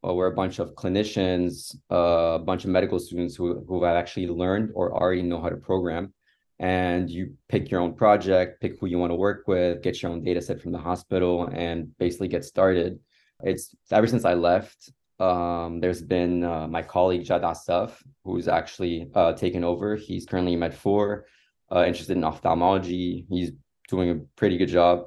Well, 0.03 0.17
we're 0.17 0.33
a 0.33 0.35
bunch 0.35 0.59
of 0.59 0.75
clinicians, 0.75 1.77
uh, 1.91 2.35
a 2.35 2.39
bunch 2.39 2.65
of 2.65 2.71
medical 2.71 2.99
students 2.99 3.35
who 3.35 3.65
who 3.67 3.83
have 3.85 3.97
actually 3.97 4.29
learned 4.29 4.71
or 4.75 4.93
already 4.93 5.23
know 5.23 5.41
how 5.41 5.49
to 5.49 5.57
program, 5.57 6.13
and 6.59 7.09
you 7.09 7.35
pick 7.49 7.71
your 7.71 7.81
own 7.81 7.95
project, 7.95 8.61
pick 8.61 8.79
who 8.79 8.87
you 8.87 8.99
want 8.99 9.13
to 9.13 9.17
work 9.17 9.45
with, 9.47 9.83
get 9.83 10.03
your 10.03 10.13
own 10.13 10.23
data 10.23 10.43
set 10.43 10.61
from 10.61 10.73
the 10.73 10.79
hospital, 10.79 11.49
and 11.53 11.97
basically 11.99 12.29
get 12.29 12.45
started. 12.45 12.99
It's 13.43 13.75
ever 13.91 14.07
since 14.07 14.25
I 14.25 14.35
left, 14.35 14.93
um, 15.21 15.81
there's 15.81 16.03
been 16.03 16.45
uh, 16.45 16.67
my 16.67 16.83
colleague 16.83 17.25
Jad 17.25 17.45
Asaf, 17.45 18.03
who's 18.25 18.49
actually 18.49 19.11
uh, 19.15 19.33
taken 19.33 19.65
over. 19.65 19.97
He's 19.97 20.27
currently 20.27 20.55
in 20.55 20.59
Med 20.59 20.75
4, 20.75 21.25
uh, 21.73 21.85
interested 21.87 22.17
in 22.17 22.25
ophthalmology. 22.25 23.27
He's 23.29 23.53
doing 23.89 24.11
a 24.11 24.17
pretty 24.37 24.57
good 24.57 24.69
job. 24.69 25.07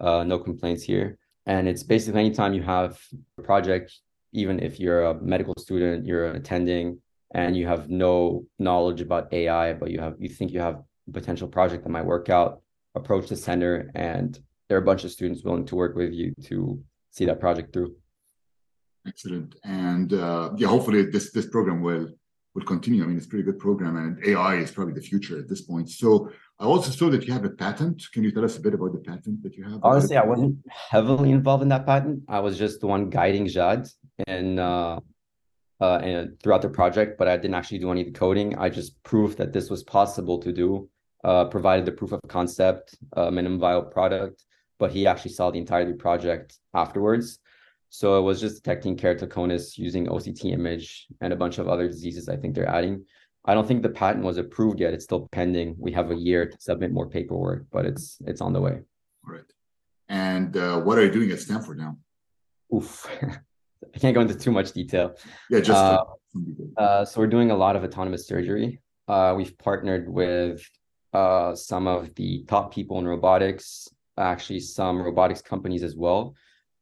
Uh, 0.00 0.24
no 0.24 0.38
complaints 0.38 0.82
here. 0.82 1.18
And 1.46 1.68
it's 1.68 1.82
basically 1.82 2.20
anytime 2.20 2.54
you 2.54 2.62
have 2.62 3.00
a 3.38 3.42
project, 3.42 3.92
even 4.32 4.60
if 4.60 4.80
you're 4.80 5.04
a 5.04 5.14
medical 5.20 5.54
student, 5.58 6.06
you're 6.06 6.26
attending, 6.32 7.00
and 7.34 7.56
you 7.56 7.66
have 7.66 7.90
no 7.90 8.44
knowledge 8.58 9.00
about 9.00 9.32
AI, 9.32 9.72
but 9.74 9.90
you 9.90 10.00
have 10.00 10.14
you 10.18 10.28
think 10.28 10.52
you 10.52 10.60
have 10.60 10.82
a 11.08 11.12
potential 11.12 11.48
project 11.48 11.84
that 11.84 11.90
might 11.90 12.06
work 12.06 12.30
out, 12.30 12.62
approach 12.94 13.28
the 13.28 13.36
center, 13.36 13.90
and 13.94 14.38
there 14.68 14.78
are 14.78 14.82
a 14.82 14.84
bunch 14.84 15.04
of 15.04 15.10
students 15.10 15.44
willing 15.44 15.66
to 15.66 15.76
work 15.76 15.94
with 15.96 16.12
you 16.12 16.32
to 16.44 16.82
see 17.10 17.26
that 17.26 17.40
project 17.40 17.72
through. 17.72 17.94
Excellent, 19.06 19.56
and 19.64 20.12
uh, 20.14 20.50
yeah, 20.56 20.68
hopefully 20.68 21.02
this 21.04 21.30
this 21.32 21.46
program 21.46 21.82
will 21.82 22.08
will 22.54 22.62
continue. 22.62 23.02
I 23.02 23.06
mean, 23.06 23.16
it's 23.16 23.26
a 23.26 23.28
pretty 23.28 23.44
good 23.44 23.58
program, 23.58 23.96
and 23.96 24.24
AI 24.24 24.56
is 24.56 24.70
probably 24.70 24.94
the 24.94 25.00
future 25.00 25.38
at 25.38 25.48
this 25.48 25.62
point. 25.62 25.90
So 25.90 26.30
I 26.58 26.64
also 26.64 26.90
saw 26.90 27.10
that 27.10 27.26
you 27.26 27.32
have 27.32 27.44
a 27.44 27.50
patent. 27.50 28.04
Can 28.12 28.22
you 28.22 28.30
tell 28.30 28.44
us 28.44 28.56
a 28.56 28.60
bit 28.60 28.74
about 28.74 28.92
the 28.92 28.98
patent 28.98 29.42
that 29.42 29.56
you 29.56 29.64
have? 29.64 29.80
Honestly, 29.82 30.16
I 30.16 30.24
wasn't 30.24 30.58
heavily 30.68 31.32
involved 31.32 31.62
in 31.62 31.68
that 31.70 31.84
patent. 31.84 32.22
I 32.28 32.40
was 32.40 32.56
just 32.56 32.80
the 32.80 32.86
one 32.86 33.10
guiding 33.10 33.48
Jad 33.48 33.88
and 34.28 34.60
uh, 34.60 35.00
uh, 35.80 35.96
and 35.96 36.40
throughout 36.40 36.62
the 36.62 36.68
project, 36.68 37.18
but 37.18 37.26
I 37.26 37.36
didn't 37.36 37.54
actually 37.54 37.78
do 37.80 37.90
any 37.90 38.02
of 38.02 38.06
the 38.06 38.12
coding. 38.12 38.56
I 38.56 38.68
just 38.68 39.02
proved 39.02 39.36
that 39.38 39.52
this 39.52 39.68
was 39.68 39.82
possible 39.82 40.38
to 40.38 40.52
do, 40.52 40.88
uh, 41.24 41.46
provided 41.46 41.84
the 41.84 41.92
proof 41.92 42.12
of 42.12 42.20
concept, 42.28 42.94
uh, 43.16 43.30
minimum 43.32 43.58
viable 43.58 43.90
product, 43.90 44.44
but 44.78 44.92
he 44.92 45.08
actually 45.08 45.32
saw 45.32 45.50
the 45.50 45.58
entirety 45.58 45.94
project 45.94 46.58
afterwards. 46.72 47.40
So 47.94 48.18
it 48.18 48.22
was 48.22 48.40
just 48.40 48.56
detecting 48.56 48.96
keratoconus 48.96 49.78
using 49.78 50.08
OCT 50.08 50.52
image 50.52 51.06
and 51.20 51.32
a 51.32 51.36
bunch 51.36 51.58
of 51.58 51.68
other 51.68 51.86
diseases 51.86 52.28
I 52.28 52.34
think 52.36 52.56
they're 52.56 52.68
adding. 52.68 53.04
I 53.44 53.54
don't 53.54 53.68
think 53.68 53.84
the 53.84 53.88
patent 53.88 54.24
was 54.24 54.36
approved 54.36 54.80
yet. 54.80 54.92
It's 54.94 55.04
still 55.04 55.28
pending. 55.30 55.76
We 55.78 55.92
have 55.92 56.10
a 56.10 56.16
year 56.16 56.44
to 56.44 56.56
submit 56.58 56.90
more 56.90 57.08
paperwork, 57.08 57.66
but 57.70 57.86
it's 57.86 58.18
it's 58.26 58.40
on 58.40 58.52
the 58.52 58.60
way. 58.60 58.80
All 59.24 59.34
right. 59.34 59.50
And 60.08 60.56
uh, 60.56 60.80
what 60.80 60.98
are 60.98 61.04
you 61.04 61.12
doing 61.12 61.30
at 61.30 61.38
Stanford 61.38 61.78
now? 61.78 61.96
Oof. 62.74 63.06
I 63.94 63.98
can't 64.00 64.12
go 64.12 64.22
into 64.22 64.34
too 64.34 64.50
much 64.50 64.72
detail. 64.72 65.14
Yeah, 65.48 65.60
just 65.60 65.78
uh, 65.78 66.04
uh, 66.76 67.04
so 67.04 67.20
we're 67.20 67.28
doing 67.28 67.52
a 67.52 67.56
lot 67.56 67.76
of 67.76 67.84
autonomous 67.84 68.26
surgery. 68.26 68.80
Uh, 69.06 69.34
we've 69.36 69.56
partnered 69.56 70.08
with 70.08 70.68
uh, 71.12 71.54
some 71.54 71.86
of 71.86 72.12
the 72.16 72.42
top 72.48 72.74
people 72.74 72.98
in 72.98 73.06
robotics, 73.06 73.86
actually 74.18 74.58
some 74.58 75.00
robotics 75.00 75.42
companies 75.42 75.84
as 75.84 75.94
well, 75.94 76.34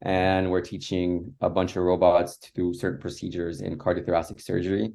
and 0.02 0.50
we're 0.50 0.60
teaching 0.60 1.34
a 1.40 1.48
bunch 1.48 1.76
of 1.76 1.84
robots 1.84 2.36
to 2.36 2.52
do 2.54 2.74
certain 2.74 3.00
procedures 3.00 3.60
in 3.60 3.78
cardiothoracic 3.78 4.40
surgery. 4.40 4.92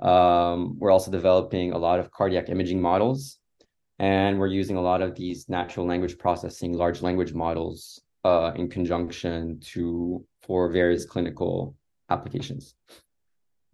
Um, 0.00 0.78
we're 0.78 0.90
also 0.90 1.10
developing 1.10 1.72
a 1.72 1.78
lot 1.78 2.00
of 2.00 2.10
cardiac 2.10 2.48
imaging 2.48 2.80
models, 2.80 3.38
and 3.98 4.38
we're 4.38 4.48
using 4.48 4.76
a 4.76 4.80
lot 4.80 5.00
of 5.00 5.14
these 5.14 5.48
natural 5.48 5.86
language 5.86 6.18
processing 6.18 6.72
large 6.72 7.02
language 7.02 7.34
models 7.34 8.00
uh, 8.24 8.52
in 8.56 8.68
conjunction 8.68 9.60
to 9.60 10.24
for 10.42 10.70
various 10.70 11.04
clinical 11.04 11.76
applications. 12.10 12.74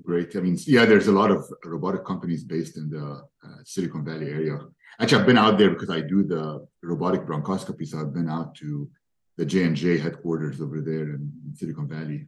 Great. 0.03 0.35
I 0.37 0.41
mean, 0.41 0.59
yeah, 0.67 0.85
there's 0.85 1.07
a 1.07 1.13
lot 1.13 1.31
of 1.31 1.45
robotic 1.65 2.05
companies 2.05 2.45
based 2.45 2.77
in 2.77 2.91
the 2.91 3.23
uh, 3.45 3.57
Silicon 3.65 4.05
Valley 4.05 4.29
area. 4.31 4.59
Actually, 5.01 5.21
I've 5.21 5.27
been 5.27 5.39
out 5.39 5.57
there 5.57 5.71
because 5.71 5.89
I 5.89 6.01
do 6.01 6.25
the 6.25 6.67
robotic 6.83 7.23
bronchoscopy. 7.23 7.87
So 7.87 8.01
I've 8.01 8.13
been 8.13 8.29
out 8.29 8.55
to 8.57 8.89
the 9.37 9.45
J 9.45 9.65
and 9.65 9.77
J 9.77 9.99
headquarters 9.99 10.61
over 10.61 10.81
there 10.81 11.15
in, 11.15 11.33
Silicon 11.55 11.89
Valley. 11.89 12.27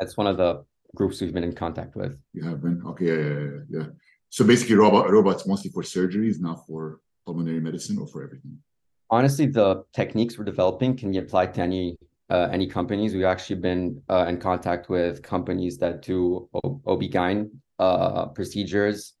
That's 0.00 0.16
one 0.16 0.26
of 0.26 0.36
the 0.36 0.64
groups 0.94 1.20
we've 1.20 1.32
been 1.32 1.44
in 1.44 1.54
contact 1.54 1.94
with. 1.96 2.18
You 2.32 2.42
have 2.44 2.62
been 2.62 2.82
okay, 2.86 3.06
yeah, 3.06 3.40
yeah, 3.40 3.80
yeah. 3.80 3.86
So 4.28 4.44
basically, 4.44 4.74
robot 4.74 5.10
robots 5.10 5.46
mostly 5.46 5.70
for 5.70 5.82
surgeries, 5.82 6.40
not 6.40 6.66
for 6.66 7.00
pulmonary 7.24 7.60
medicine 7.60 7.98
or 7.98 8.06
for 8.06 8.24
everything 8.24 8.58
honestly, 9.10 9.46
the 9.46 9.84
techniques 9.92 10.38
we're 10.38 10.44
developing 10.44 10.96
can 10.96 11.12
be 11.12 11.18
applied 11.18 11.54
to 11.54 11.62
any 11.62 11.96
uh, 12.28 12.48
any 12.50 12.66
companies. 12.66 13.14
We've 13.14 13.24
actually 13.24 13.60
been 13.60 14.02
uh, 14.10 14.26
in 14.28 14.38
contact 14.38 14.88
with 14.88 15.22
companies 15.22 15.78
that 15.78 16.02
do 16.02 16.48
o- 16.54 16.80
OB-GYN 16.84 17.50
uh, 17.78 18.26
procedures, 18.26 19.12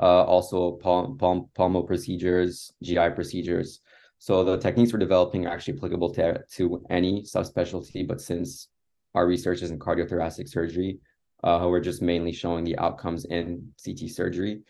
uh, 0.00 0.24
also 0.24 0.72
palm, 0.72 1.18
palm, 1.18 1.48
palmo 1.54 1.86
procedures, 1.86 2.72
GI 2.82 3.10
procedures. 3.10 3.80
So 4.26 4.42
the 4.42 4.58
techniques 4.58 4.92
we're 4.92 4.98
developing 4.98 5.46
are 5.46 5.50
actually 5.50 5.76
applicable 5.76 6.12
to, 6.14 6.42
to 6.54 6.84
any 6.90 7.22
subspecialty, 7.22 8.08
but 8.08 8.20
since 8.20 8.66
our 9.14 9.24
research 9.24 9.62
is 9.62 9.70
in 9.70 9.78
cardiothoracic 9.78 10.48
surgery, 10.48 10.98
uh, 11.44 11.64
we're 11.70 11.78
just 11.78 12.02
mainly 12.02 12.32
showing 12.32 12.64
the 12.64 12.76
outcomes 12.76 13.24
in 13.26 13.72
CT 13.84 14.10
surgery. 14.10 14.62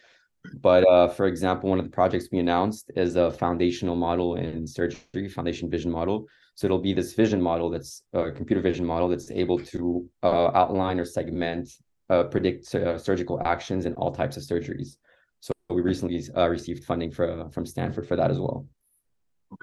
But 0.60 0.86
uh, 0.86 1.08
for 1.08 1.24
example, 1.24 1.70
one 1.70 1.78
of 1.78 1.86
the 1.86 1.90
projects 1.90 2.28
we 2.30 2.38
announced 2.38 2.90
is 2.96 3.16
a 3.16 3.30
foundational 3.30 3.96
model 3.96 4.34
in 4.34 4.66
surgery, 4.66 5.26
foundation 5.30 5.70
vision 5.70 5.90
model. 5.90 6.26
So 6.54 6.66
it'll 6.66 6.78
be 6.78 6.92
this 6.92 7.14
vision 7.14 7.40
model 7.40 7.70
that's 7.70 8.02
a 8.12 8.30
computer 8.32 8.60
vision 8.60 8.84
model 8.84 9.08
that's 9.08 9.30
able 9.30 9.58
to 9.72 10.06
uh, 10.22 10.48
outline 10.48 11.00
or 11.00 11.06
segment, 11.06 11.70
uh, 12.10 12.24
predict 12.24 12.74
uh, 12.74 12.98
surgical 12.98 13.40
actions 13.42 13.86
in 13.86 13.94
all 13.94 14.12
types 14.12 14.36
of 14.36 14.42
surgeries. 14.42 14.98
So 15.40 15.54
we 15.70 15.80
recently 15.80 16.22
uh, 16.36 16.46
received 16.46 16.84
funding 16.84 17.10
for, 17.10 17.48
from 17.52 17.64
Stanford 17.64 18.06
for 18.06 18.16
that 18.16 18.30
as 18.30 18.38
well. 18.38 18.66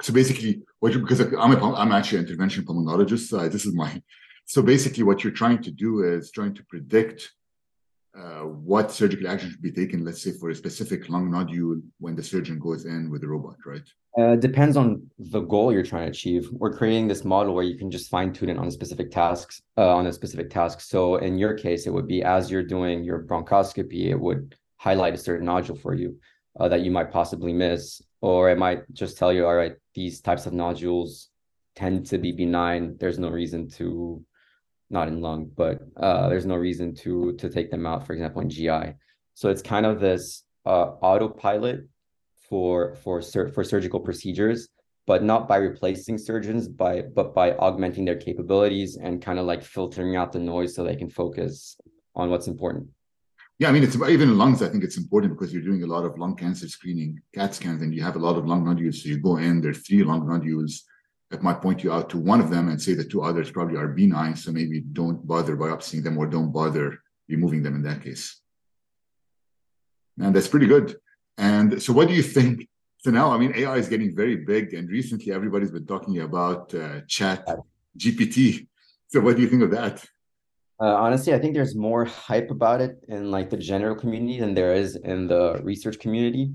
So 0.02 0.14
basically, 0.14 0.64
what 0.80 0.94
you, 0.94 1.00
because 1.00 1.20
I'm 1.20 1.54
a, 1.54 1.74
I'm 1.74 1.92
actually 1.92 2.20
an 2.20 2.26
intervention 2.26 2.66
pulmonologist. 2.66 3.38
Uh, 3.38 3.50
this 3.50 3.66
is 3.66 3.74
my 3.74 4.02
so 4.46 4.62
basically 4.62 5.04
what 5.04 5.24
you're 5.24 5.34
trying 5.34 5.62
to 5.64 5.72
do 5.72 6.04
is 6.04 6.32
trying 6.32 6.54
to 6.56 6.64
predict 6.66 7.32
uh, 8.16 8.42
what 8.42 8.92
surgical 8.92 9.28
action 9.28 9.50
should 9.50 9.62
be 9.62 9.72
taken, 9.72 10.06
let's 10.06 10.22
say 10.22 10.32
for 10.32 10.52
a 10.52 10.56
specific 10.56 11.10
lung 11.10 11.32
nodule 11.32 11.82
when 12.00 12.16
the 12.16 12.22
surgeon 12.22 12.60
goes 12.60 12.86
in 12.86 13.10
with 13.10 13.22
the 13.22 13.28
robot, 13.28 13.56
right? 13.66 13.82
Uh, 14.16 14.36
depends 14.36 14.78
on 14.78 15.10
the 15.18 15.40
goal 15.40 15.74
you're 15.74 15.82
trying 15.82 16.06
to 16.06 16.12
achieve. 16.12 16.48
We're 16.52 16.78
creating 16.78 17.08
this 17.08 17.26
model 17.26 17.56
where 17.56 17.64
you 17.64 17.76
can 17.76 17.90
just 17.90 18.12
fine 18.12 18.32
tune 18.32 18.50
it 18.50 18.58
on 18.58 18.70
specific 18.70 19.10
tasks, 19.10 19.62
uh, 19.78 19.96
on 19.96 20.06
a 20.06 20.14
specific 20.14 20.52
task. 20.52 20.82
So 20.82 21.16
in 21.16 21.40
your 21.40 21.56
case, 21.56 21.88
it 21.88 21.94
would 21.94 22.08
be 22.08 22.22
as 22.22 22.52
you're 22.52 22.64
doing 22.64 23.04
your 23.04 23.24
bronchoscopy, 23.24 24.10
it 24.10 24.20
would 24.20 24.56
highlight 24.78 25.16
a 25.16 25.18
certain 25.18 25.48
nodule 25.48 25.78
for 25.78 25.96
you 25.96 26.20
uh, 26.60 26.68
that 26.68 26.82
you 26.82 26.92
might 26.92 27.10
possibly 27.10 27.54
miss, 27.54 28.00
or 28.24 28.50
it 28.50 28.58
might 28.58 28.90
just 28.94 29.18
tell 29.18 29.34
you, 29.34 29.46
all 29.46 29.54
right, 29.54 29.74
these 29.96 30.22
types 30.22 30.46
of 30.46 30.54
nodules 30.54 31.28
tend 31.76 32.06
to 32.06 32.18
be 32.18 32.32
benign. 32.32 32.96
There's 32.98 33.20
no 33.20 33.28
reason 33.28 33.70
to 33.72 34.24
not 34.90 35.10
in 35.10 35.20
lung, 35.20 35.52
but 35.58 35.82
uh, 35.98 36.30
there's 36.30 36.46
no 36.46 36.56
reason 36.56 36.96
to 37.04 37.34
to 37.34 37.50
take 37.50 37.70
them 37.70 37.86
out, 37.86 38.08
for 38.08 38.14
example, 38.14 38.42
in 38.42 38.50
GI. 38.50 38.96
So 39.34 39.50
it's 39.50 39.62
kind 39.62 39.86
of 39.86 40.00
this 40.00 40.46
uh, 40.66 40.88
autopilot 41.10 41.82
for 42.48 42.96
for 43.04 43.22
sur- 43.22 43.50
for 43.50 43.66
surgical 43.66 44.00
procedures, 44.00 44.70
but 45.06 45.22
not 45.22 45.50
by 45.50 45.58
replacing 45.58 46.18
surgeons, 46.18 46.70
by 46.70 47.02
but 47.02 47.36
by 47.36 47.52
augmenting 47.56 48.06
their 48.06 48.22
capabilities 48.28 48.96
and 48.96 49.22
kind 49.22 49.38
of 49.38 49.46
like 49.46 49.64
filtering 49.64 50.16
out 50.16 50.32
the 50.32 50.40
noise 50.40 50.74
so 50.74 50.86
they 50.86 50.96
can 50.96 51.10
focus 51.10 51.76
on 52.16 52.30
what's 52.30 52.48
important. 52.48 52.88
Yeah, 53.64 53.70
I 53.70 53.72
mean, 53.72 53.84
it's 53.84 53.96
even 53.96 54.38
lungs. 54.38 54.62
I 54.62 54.68
think 54.68 54.84
it's 54.84 54.98
important 54.98 55.32
because 55.32 55.54
you're 55.54 55.62
doing 55.62 55.84
a 55.84 55.88
lot 55.88 56.04
of 56.04 56.18
lung 56.18 56.36
cancer 56.36 56.68
screening, 56.68 57.22
CAT 57.34 57.56
scans, 57.56 57.82
and 57.82 57.96
you 57.96 58.04
have 58.04 58.18
a 58.18 58.20
lot 58.20 58.36
of 58.36 58.46
lung 58.46 58.66
nodules. 58.66 59.02
So 59.02 59.08
you 59.08 59.20
go 59.20 59.38
in, 59.38 59.62
there's 59.62 59.88
three 59.88 60.04
lung 60.04 60.28
nodules 60.28 60.84
that 61.32 61.42
might 61.42 61.62
point 61.62 61.82
you 61.82 61.94
out 61.94 62.10
to 62.10 62.18
one 62.18 62.42
of 62.42 62.50
them 62.50 62.68
and 62.68 62.82
say 62.82 62.94
the 62.94 63.06
two 63.06 63.22
others 63.22 63.52
probably 63.52 63.78
are 63.78 63.88
benign, 63.88 64.36
so 64.36 64.52
maybe 64.52 64.82
don't 64.82 65.26
bother 65.26 65.56
biopsying 65.56 66.04
them 66.04 66.18
or 66.18 66.28
don't 66.28 66.52
bother 66.52 67.00
removing 67.30 67.64
them 67.64 67.76
in 67.76 67.84
that 67.84 68.04
case. 68.04 68.42
And 70.20 70.36
that's 70.36 70.50
pretty 70.50 70.68
good. 70.68 70.98
And 71.38 71.82
so, 71.82 71.94
what 71.94 72.10
do 72.10 72.14
you 72.16 72.22
think? 72.22 72.68
So 72.98 73.12
now, 73.12 73.32
I 73.32 73.38
mean, 73.38 73.54
AI 73.56 73.78
is 73.78 73.88
getting 73.88 74.14
very 74.14 74.36
big, 74.36 74.74
and 74.74 74.90
recently 74.90 75.32
everybody's 75.32 75.72
been 75.72 75.88
talking 75.88 76.20
about 76.20 76.76
uh, 76.76 77.00
Chat 77.08 77.48
GPT. 77.98 78.68
So, 79.08 79.22
what 79.22 79.38
do 79.38 79.42
you 79.42 79.48
think 79.48 79.64
of 79.64 79.72
that? 79.72 80.06
Uh, 80.84 80.96
honestly, 80.96 81.34
I 81.34 81.40
think 81.40 81.54
there's 81.54 81.76
more 81.76 82.04
hype 82.04 82.52
about 82.52 82.82
it 82.82 82.98
in 83.08 83.32
like 83.32 83.50
the 83.50 83.56
general 83.56 83.96
community 83.96 84.38
than 84.42 84.54
there 84.54 84.74
is 84.74 84.98
in 84.98 85.28
the 85.28 85.62
research 85.64 85.98
community. 85.98 86.52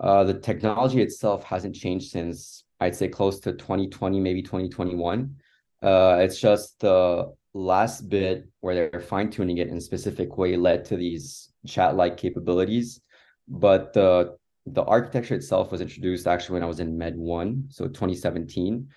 Uh, 0.00 0.24
the 0.24 0.34
technology 0.34 1.00
itself 1.00 1.44
hasn't 1.44 1.76
changed 1.76 2.10
since 2.10 2.64
I'd 2.80 2.96
say 2.96 3.06
close 3.06 3.38
to 3.40 3.52
2020, 3.52 4.18
maybe 4.18 4.42
2021. 4.42 5.32
Uh, 5.80 6.16
it's 6.18 6.40
just 6.40 6.80
the 6.80 7.32
last 7.54 8.08
bit 8.08 8.48
where 8.62 8.74
they're 8.74 9.00
fine 9.00 9.30
tuning 9.30 9.58
it 9.58 9.68
in 9.68 9.76
a 9.76 9.80
specific 9.80 10.36
way 10.36 10.56
led 10.56 10.84
to 10.86 10.96
these 10.96 11.52
chat 11.64 11.94
like 11.94 12.16
capabilities. 12.16 13.00
But 13.46 13.92
the 13.92 14.36
the 14.66 14.82
architecture 14.82 15.36
itself 15.36 15.70
was 15.70 15.80
introduced 15.80 16.26
actually 16.26 16.54
when 16.54 16.64
I 16.64 16.66
was 16.66 16.80
in 16.80 16.98
Med 16.98 17.16
One, 17.16 17.66
so 17.70 17.86
2017 17.86 18.88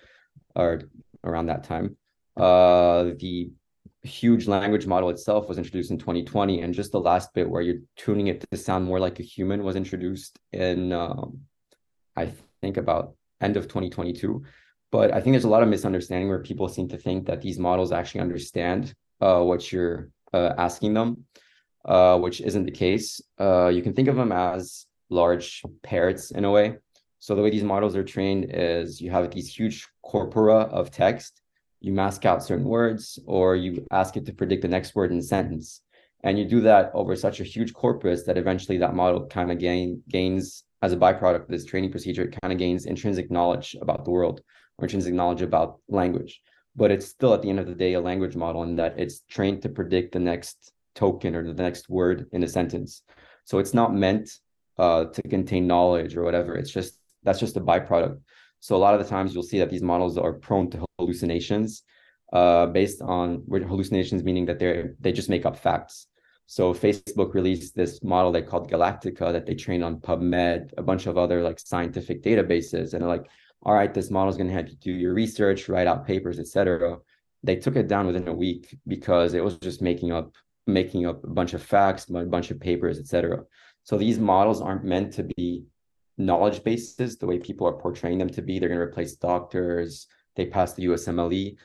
or 0.56 0.82
around 1.22 1.46
that 1.46 1.62
time. 1.62 1.96
Uh, 2.36 3.12
the 3.20 3.52
huge 4.02 4.48
language 4.48 4.86
model 4.86 5.10
itself 5.10 5.48
was 5.48 5.58
introduced 5.58 5.90
in 5.90 5.98
2020, 5.98 6.60
and 6.60 6.74
just 6.74 6.92
the 6.92 7.00
last 7.00 7.32
bit 7.34 7.48
where 7.48 7.62
you're 7.62 7.82
tuning 7.96 8.26
it 8.28 8.44
to 8.50 8.56
sound 8.56 8.84
more 8.84 9.00
like 9.00 9.20
a 9.20 9.22
human 9.22 9.62
was 9.62 9.76
introduced 9.76 10.38
in 10.52 10.92
um, 10.92 11.40
I 12.16 12.32
think 12.60 12.76
about 12.76 13.14
end 13.40 13.56
of 13.56 13.64
2022. 13.64 14.42
But 14.90 15.12
I 15.12 15.20
think 15.20 15.32
there's 15.32 15.44
a 15.44 15.48
lot 15.48 15.62
of 15.62 15.68
misunderstanding 15.68 16.28
where 16.28 16.40
people 16.40 16.68
seem 16.68 16.88
to 16.88 16.98
think 16.98 17.26
that 17.26 17.40
these 17.40 17.58
models 17.58 17.92
actually 17.92 18.20
understand 18.20 18.94
uh, 19.20 19.40
what 19.40 19.72
you're 19.72 20.10
uh, 20.32 20.52
asking 20.58 20.94
them, 20.94 21.24
uh, 21.84 22.18
which 22.18 22.40
isn't 22.40 22.64
the 22.64 22.70
case. 22.70 23.20
Uh, 23.40 23.68
you 23.68 23.82
can 23.82 23.94
think 23.94 24.08
of 24.08 24.16
them 24.16 24.32
as 24.32 24.86
large 25.08 25.62
parrots 25.82 26.30
in 26.30 26.44
a 26.44 26.50
way. 26.50 26.76
So 27.20 27.34
the 27.34 27.42
way 27.42 27.50
these 27.50 27.62
models 27.62 27.94
are 27.94 28.04
trained 28.04 28.46
is 28.50 29.00
you 29.00 29.10
have 29.10 29.30
these 29.30 29.54
huge 29.54 29.86
corpora 30.02 30.62
of 30.62 30.90
text, 30.90 31.41
you 31.82 31.92
mask 31.92 32.24
out 32.24 32.44
certain 32.44 32.64
words, 32.64 33.18
or 33.26 33.56
you 33.56 33.84
ask 33.90 34.16
it 34.16 34.24
to 34.26 34.32
predict 34.32 34.62
the 34.62 34.68
next 34.68 34.94
word 34.94 35.10
in 35.10 35.18
a 35.18 35.22
sentence. 35.22 35.82
And 36.22 36.38
you 36.38 36.44
do 36.44 36.60
that 36.60 36.92
over 36.94 37.16
such 37.16 37.40
a 37.40 37.44
huge 37.44 37.74
corpus 37.74 38.22
that 38.22 38.38
eventually 38.38 38.78
that 38.78 38.94
model 38.94 39.26
kind 39.26 39.50
of 39.50 39.58
gain, 39.58 40.02
gains, 40.08 40.64
as 40.80 40.92
a 40.92 40.96
byproduct 40.96 41.42
of 41.42 41.48
this 41.48 41.64
training 41.64 41.90
procedure, 41.90 42.22
it 42.22 42.38
kind 42.40 42.52
of 42.52 42.58
gains 42.58 42.86
intrinsic 42.86 43.30
knowledge 43.30 43.76
about 43.80 44.04
the 44.04 44.10
world 44.10 44.40
or 44.78 44.84
intrinsic 44.84 45.14
knowledge 45.14 45.42
about 45.42 45.80
language. 45.88 46.40
But 46.76 46.92
it's 46.92 47.06
still 47.06 47.34
at 47.34 47.42
the 47.42 47.50
end 47.50 47.58
of 47.58 47.66
the 47.66 47.74
day 47.74 47.94
a 47.94 48.00
language 48.00 48.36
model 48.36 48.62
in 48.62 48.76
that 48.76 48.98
it's 48.98 49.20
trained 49.28 49.62
to 49.62 49.68
predict 49.68 50.12
the 50.12 50.20
next 50.20 50.72
token 50.94 51.34
or 51.34 51.42
the 51.44 51.62
next 51.62 51.88
word 51.88 52.28
in 52.32 52.42
a 52.44 52.48
sentence. 52.48 53.02
So 53.44 53.58
it's 53.58 53.74
not 53.74 53.94
meant 53.94 54.30
uh, 54.78 55.06
to 55.06 55.22
contain 55.22 55.66
knowledge 55.66 56.16
or 56.16 56.22
whatever. 56.22 56.54
It's 56.54 56.70
just 56.70 56.98
that's 57.24 57.40
just 57.40 57.56
a 57.56 57.60
byproduct. 57.60 58.20
So 58.62 58.76
a 58.76 58.84
lot 58.84 58.94
of 58.94 59.02
the 59.02 59.10
times 59.10 59.34
you'll 59.34 59.42
see 59.42 59.58
that 59.58 59.70
these 59.70 59.82
models 59.82 60.16
are 60.16 60.32
prone 60.32 60.70
to 60.70 60.86
hallucinations 60.96 61.82
uh, 62.32 62.66
based 62.66 63.02
on 63.02 63.42
hallucinations, 63.50 64.22
meaning 64.22 64.46
that 64.46 64.60
they're 64.60 64.94
they 65.00 65.10
just 65.10 65.28
make 65.28 65.44
up 65.44 65.58
facts. 65.58 66.06
So 66.46 66.72
Facebook 66.72 67.34
released 67.34 67.74
this 67.74 68.04
model 68.04 68.30
they 68.30 68.40
called 68.40 68.70
Galactica 68.70 69.32
that 69.32 69.46
they 69.46 69.56
trained 69.56 69.82
on 69.82 69.96
PubMed, 69.96 70.70
a 70.78 70.82
bunch 70.82 71.06
of 71.06 71.18
other 71.18 71.42
like 71.42 71.58
scientific 71.58 72.22
databases, 72.22 72.94
and 72.94 73.04
like, 73.04 73.26
all 73.64 73.74
right, 73.74 73.92
this 73.92 74.12
model 74.12 74.30
is 74.30 74.36
going 74.36 74.48
to 74.48 74.54
have 74.54 74.68
you 74.68 74.76
do 74.76 74.92
your 74.92 75.12
research, 75.12 75.68
write 75.68 75.88
out 75.88 76.06
papers, 76.06 76.38
etc. 76.38 76.98
They 77.42 77.56
took 77.56 77.74
it 77.74 77.88
down 77.88 78.06
within 78.06 78.28
a 78.28 78.32
week 78.32 78.78
because 78.86 79.34
it 79.34 79.42
was 79.42 79.56
just 79.56 79.82
making 79.82 80.12
up 80.12 80.30
making 80.68 81.04
up 81.04 81.24
a 81.24 81.34
bunch 81.38 81.52
of 81.52 81.64
facts, 81.64 82.08
a 82.08 82.24
bunch 82.26 82.52
of 82.52 82.60
papers, 82.60 83.00
etc. 83.00 83.42
So 83.82 83.98
these 83.98 84.20
models 84.20 84.60
aren't 84.60 84.84
meant 84.84 85.14
to 85.14 85.24
be 85.36 85.64
knowledge 86.24 86.62
bases 86.64 87.16
the 87.16 87.26
way 87.26 87.38
people 87.38 87.66
are 87.66 87.72
portraying 87.72 88.18
them 88.18 88.30
to 88.30 88.42
be. 88.42 88.58
They're 88.58 88.68
going 88.68 88.80
to 88.80 88.86
replace 88.86 89.16
doctors. 89.16 90.06
They 90.36 90.46
passed 90.46 90.76
the 90.76 90.86
USMLE. 90.86 91.56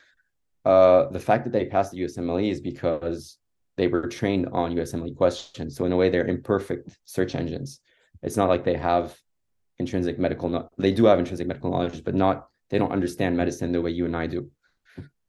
Uh, 0.64 1.08
the 1.10 1.20
fact 1.20 1.44
that 1.44 1.52
they 1.52 1.66
passed 1.66 1.92
the 1.92 2.00
USMLE 2.00 2.50
is 2.50 2.60
because 2.60 3.38
they 3.76 3.86
were 3.86 4.08
trained 4.08 4.48
on 4.52 4.74
USMLE 4.74 5.16
questions. 5.16 5.76
So 5.76 5.84
in 5.84 5.92
a 5.92 5.96
way, 5.96 6.10
they're 6.10 6.26
imperfect 6.26 6.98
search 7.04 7.34
engines. 7.34 7.80
It's 8.22 8.36
not 8.36 8.48
like 8.48 8.64
they 8.64 8.76
have 8.76 9.16
intrinsic 9.78 10.18
medical. 10.18 10.48
No- 10.48 10.68
they 10.76 10.92
do 10.92 11.06
have 11.06 11.18
intrinsic 11.18 11.46
medical 11.46 11.70
knowledge, 11.70 12.04
but 12.04 12.14
not 12.14 12.48
they 12.70 12.78
don't 12.78 12.92
understand 12.92 13.36
medicine 13.36 13.72
the 13.72 13.80
way 13.80 13.90
you 13.90 14.04
and 14.04 14.16
I 14.16 14.26
do. 14.26 14.50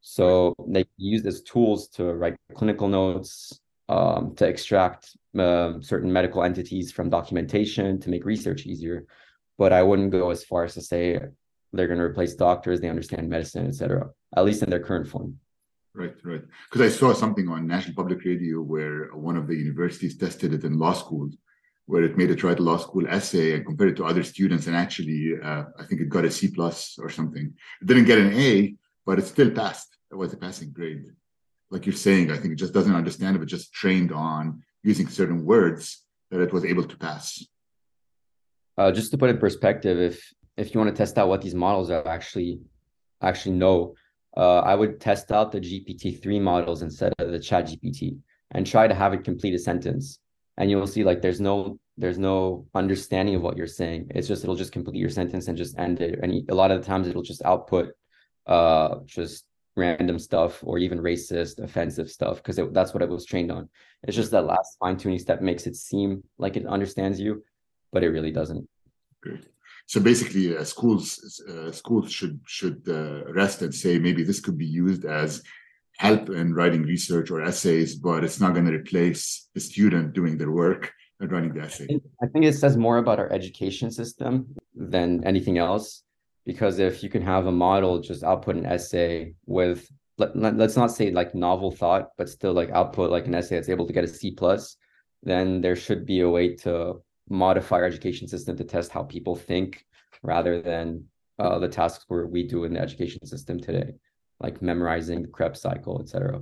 So 0.02 0.56
they 0.68 0.86
use 0.98 1.24
these 1.24 1.42
tools 1.42 1.90
to 1.90 2.14
write 2.14 2.36
clinical 2.56 2.88
notes, 2.88 3.60
um, 3.88 4.36
to 4.36 4.48
extract 4.48 5.16
uh, 5.38 5.74
certain 5.82 6.12
medical 6.12 6.44
entities 6.44 6.92
from 6.92 7.10
documentation 7.10 8.00
to 8.02 8.10
make 8.10 8.26
research 8.26 8.66
easier. 8.66 9.06
But 9.58 9.74
I 9.74 9.84
wouldn't 9.84 10.12
go 10.12 10.30
as 10.32 10.44
far 10.44 10.64
as 10.64 10.74
to 10.76 10.82
say 10.82 11.20
they're 11.74 11.88
going 11.88 12.00
to 12.00 12.06
replace 12.06 12.36
doctors. 12.36 12.80
They 12.80 12.90
understand 12.90 13.30
medicine, 13.30 13.68
etc. 13.68 14.10
At 14.36 14.46
least 14.46 14.64
in 14.64 14.70
their 14.70 14.80
current 14.80 15.08
form. 15.08 15.40
Right, 15.94 16.16
right. 16.24 16.42
Because 16.70 16.94
I 16.94 16.98
saw 16.98 17.14
something 17.14 17.48
on 17.50 17.68
National 17.68 17.96
Public 17.96 18.24
Radio 18.24 18.62
where 18.62 19.10
one 19.14 19.36
of 19.36 19.48
the 19.48 19.56
universities 19.56 20.18
tested 20.18 20.54
it 20.54 20.64
in 20.64 20.78
law 20.78 20.94
school, 20.94 21.30
where 21.88 22.04
it 22.04 22.18
made 22.18 22.32
a 22.32 22.36
write 22.48 22.60
a 22.60 22.64
law 22.64 22.78
school 22.78 23.06
essay 23.08 23.56
and 23.56 23.66
compared 23.66 23.92
it 23.92 23.98
to 23.98 24.06
other 24.06 24.24
students, 24.24 24.68
and 24.68 24.76
actually, 24.76 25.34
uh, 25.44 25.64
I 25.78 25.84
think 25.84 26.02
it 26.02 26.10
got 26.10 26.26
a 26.26 26.32
C 26.32 26.48
plus 26.50 26.98
or 27.00 27.10
something. 27.10 27.54
It 27.82 27.86
didn't 27.88 28.06
get 28.06 28.20
an 28.20 28.34
A, 28.34 28.76
but 29.06 29.20
it 29.20 29.26
still 29.26 29.52
passed. 29.52 29.98
It 30.12 30.16
was 30.16 30.32
a 30.34 30.38
passing 30.38 30.72
grade. 30.72 31.06
Like 31.72 31.86
you're 31.86 31.96
saying, 31.96 32.32
I 32.32 32.38
think 32.38 32.54
it 32.54 32.58
just 32.64 32.74
doesn't 32.74 32.96
understand 32.96 33.36
it, 33.36 33.40
but 33.40 33.48
just 33.48 33.74
trained 33.74 34.12
on 34.12 34.63
using 34.84 35.08
certain 35.08 35.46
words 35.46 36.04
that 36.32 36.42
it 36.42 36.54
was 36.54 36.65
able 36.65 36.84
to 36.84 36.98
pass. 36.98 37.46
Uh, 38.78 38.92
just 38.92 39.12
to 39.12 39.18
put 39.18 39.30
in 39.30 39.38
perspective, 39.38 40.00
if 40.00 40.34
if 40.58 40.74
you 40.74 40.80
want 40.80 40.94
to 40.94 40.98
test 40.98 41.18
out 41.18 41.30
what 41.30 41.42
these 41.42 41.56
models 41.56 41.89
are 41.89 42.08
actually 42.08 42.60
actually 43.22 43.56
know, 43.56 43.96
uh, 44.38 44.60
I 44.60 44.76
would 44.76 45.00
test 45.00 45.32
out 45.32 45.52
the 45.52 45.60
GPT-3 45.60 46.42
models 46.42 46.82
instead 46.82 47.13
of 47.20 47.32
the 47.32 47.39
chat 47.39 47.65
GPT 47.65 48.18
and 48.52 48.65
try 48.65 48.88
to 48.88 48.96
have 48.96 49.13
it 49.13 49.24
complete 49.24 49.54
a 49.54 49.60
sentence. 49.60 50.20
And 50.58 50.70
you'll 50.70 50.88
see 50.88 51.04
like 51.04 51.22
there's 51.22 51.42
no 51.42 51.80
there's 51.98 52.18
no 52.18 52.65
understanding 52.74 53.36
of 53.36 53.42
what 53.42 53.58
you're 53.58 53.68
saying. 53.68 54.08
It's 54.12 54.28
just 54.28 54.44
it'll 54.44 54.56
just 54.56 54.72
complete 54.72 55.00
your 55.00 55.10
sentence 55.10 55.48
and 55.48 55.58
just 55.58 55.78
end 55.78 56.00
it. 56.02 56.20
And 56.22 56.50
a 56.50 56.56
lot 56.56 56.72
of 56.72 56.82
the 56.82 56.88
times 56.88 57.08
it'll 57.08 57.22
just 57.22 57.44
output 57.44 57.94
uh 58.48 58.96
just 59.06 59.46
random 59.80 60.20
stuff 60.20 60.60
or 60.63 60.78
even 60.78 61.00
racist, 61.00 61.60
offensive 61.60 62.10
stuff 62.10 62.38
because 62.38 62.60
that's 62.72 62.94
what 62.94 63.04
it 63.04 63.10
was 63.10 63.26
trained 63.26 63.52
on. 63.52 63.70
It's 64.04 64.15
just 64.15 64.32
that 64.32 64.46
last 64.46 64.78
fine 64.80 64.98
tuning 64.98 65.20
step 65.20 65.42
makes 65.42 65.65
it 65.65 65.76
seem 65.76 66.24
like 66.38 66.58
it 66.58 66.65
understands 66.65 67.20
you, 67.20 67.44
but 67.92 68.04
it 68.04 68.10
really 68.10 68.32
doesn't. 68.32 68.68
Great 69.22 69.46
so 69.89 70.00
basically 70.00 70.56
uh, 70.56 70.63
schools 70.63 71.42
uh, 71.50 71.72
schools 71.72 72.12
should 72.12 72.39
should 72.46 72.80
uh, 72.88 73.26
rest 73.34 73.62
and 73.63 73.74
say 73.74 73.98
maybe 73.98 74.24
this 74.24 74.39
could 74.39 74.58
be 74.58 74.72
used 74.84 75.04
as 75.04 75.42
help 75.98 76.30
in 76.30 76.54
writing 76.54 76.84
research 76.84 77.32
or 77.32 77.42
essays 77.42 77.96
but 77.96 78.24
it's 78.24 78.39
not 78.39 78.54
going 78.54 78.68
to 78.68 78.78
replace 78.82 79.50
the 79.56 79.60
student 79.60 80.13
doing 80.13 80.38
their 80.38 80.52
work 80.52 80.94
and 81.20 81.32
writing 81.32 81.52
the 81.54 81.62
essay 81.62 81.88
i 82.24 82.28
think 82.28 82.46
it 82.46 82.54
says 82.54 82.78
more 82.78 82.98
about 83.00 83.20
our 83.20 83.32
education 83.39 83.89
system 83.89 84.32
than 84.76 85.24
anything 85.32 85.58
else 85.58 86.04
because 86.50 86.80
if 86.80 86.96
you 87.04 87.10
can 87.16 87.26
have 87.34 87.46
a 87.46 87.60
model 87.68 88.02
just 88.10 88.24
output 88.24 88.56
an 88.56 88.66
essay 88.66 89.34
with 89.46 89.80
let, 90.18 90.36
let's 90.62 90.78
not 90.82 90.92
say 90.98 91.06
like 91.12 91.36
novel 91.48 91.72
thought 91.82 92.06
but 92.18 92.28
still 92.38 92.54
like 92.60 92.72
output 92.80 93.12
like 93.16 93.28
an 93.28 93.36
essay 93.36 93.56
that's 93.56 93.74
able 93.76 93.88
to 93.88 93.94
get 93.98 94.04
a 94.04 94.08
c 94.08 94.32
plus 94.42 94.64
then 95.24 95.62
there 95.62 95.76
should 95.76 96.06
be 96.06 96.20
a 96.22 96.30
way 96.38 96.56
to 96.56 96.74
modify 97.30 97.78
our 97.78 97.86
education 97.86 98.28
system 98.28 98.58
to 98.58 98.64
test 98.64 98.92
how 98.92 99.04
people 99.04 99.36
think 99.36 99.86
rather 100.24 100.62
than 100.62 101.06
uh, 101.40 101.58
the 101.60 101.68
tasks 101.68 102.06
where 102.08 102.28
we 102.28 102.44
do 102.44 102.66
in 102.66 102.74
the 102.74 102.80
education 102.80 103.26
system 103.26 103.60
today, 103.60 103.94
like 104.40 104.62
memorizing 104.62 105.22
the 105.22 105.28
Krebs 105.28 105.62
cycle, 105.62 106.02
etc. 106.02 106.42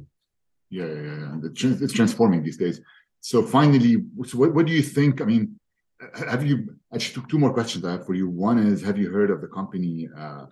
Yeah, 0.70 0.86
yeah, 0.86 1.02
yeah. 1.02 1.76
It's 1.84 1.94
transforming 1.94 2.44
these 2.44 2.58
days. 2.58 2.82
So 3.22 3.44
finally, 3.44 3.98
so 4.26 4.38
what, 4.40 4.54
what 4.54 4.66
do 4.66 4.74
you 4.74 4.82
think? 4.82 5.22
I 5.22 5.26
mean, 5.26 5.60
have 6.16 6.46
you 6.46 6.76
actually 6.94 7.26
two 7.30 7.40
more 7.40 7.54
questions 7.54 7.84
I 7.86 7.92
have 7.94 8.06
for 8.06 8.14
you. 8.14 8.30
One 8.30 8.58
is, 8.60 8.82
have 8.84 8.98
you 8.98 9.10
heard 9.10 9.32
of 9.32 9.42
the 9.42 9.48
company 9.48 10.10
uh? 10.18 10.46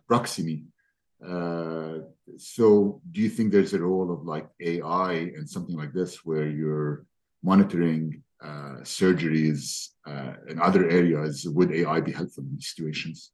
Uh, 1.26 2.00
so 2.38 3.02
do 3.12 3.22
you 3.22 3.30
think 3.30 3.52
there's 3.52 3.74
a 3.74 3.80
role 3.80 4.12
of 4.12 4.24
like 4.26 4.48
AI 4.60 5.14
and 5.14 5.50
something 5.50 5.76
like 5.76 5.94
this 5.94 6.26
where 6.26 6.48
you're 6.48 7.06
monitoring 7.44 8.22
uh, 8.44 8.82
surgeries 8.84 9.90
uh, 10.06 10.34
in 10.50 10.60
other 10.60 10.90
areas, 10.90 11.48
would 11.48 11.72
AI 11.72 12.02
be 12.02 12.12
helpful 12.12 12.44
in 12.44 12.56
these 12.56 12.68
situations? 12.68 13.32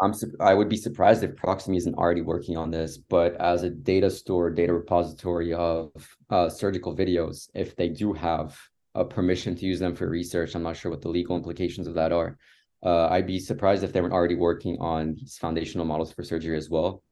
I'm 0.00 0.12
I 0.40 0.54
would 0.54 0.68
be 0.68 0.76
surprised 0.76 1.22
if 1.22 1.36
Proximie 1.36 1.76
isn't 1.76 1.94
already 1.94 2.20
working 2.20 2.56
on 2.56 2.70
this, 2.70 2.98
but 2.98 3.34
as 3.40 3.62
a 3.62 3.70
data 3.70 4.10
store, 4.10 4.50
data 4.50 4.72
repository 4.72 5.54
of 5.54 5.90
uh, 6.30 6.48
surgical 6.48 6.94
videos, 6.94 7.48
if 7.54 7.76
they 7.76 7.88
do 7.88 8.12
have 8.12 8.58
a 8.94 9.04
permission 9.04 9.56
to 9.56 9.66
use 9.66 9.80
them 9.80 9.94
for 9.94 10.08
research, 10.08 10.54
I'm 10.54 10.62
not 10.62 10.76
sure 10.76 10.90
what 10.90 11.02
the 11.02 11.08
legal 11.08 11.36
implications 11.36 11.86
of 11.86 11.94
that 11.94 12.12
are. 12.12 12.38
Uh, 12.84 13.08
I'd 13.08 13.26
be 13.26 13.38
surprised 13.38 13.82
if 13.82 13.92
they 13.92 14.00
weren't 14.00 14.12
already 14.12 14.34
working 14.34 14.76
on 14.78 15.14
these 15.14 15.38
foundational 15.38 15.86
models 15.86 16.12
for 16.12 16.22
surgery 16.22 16.56
as 16.56 16.68
well, 16.68 17.02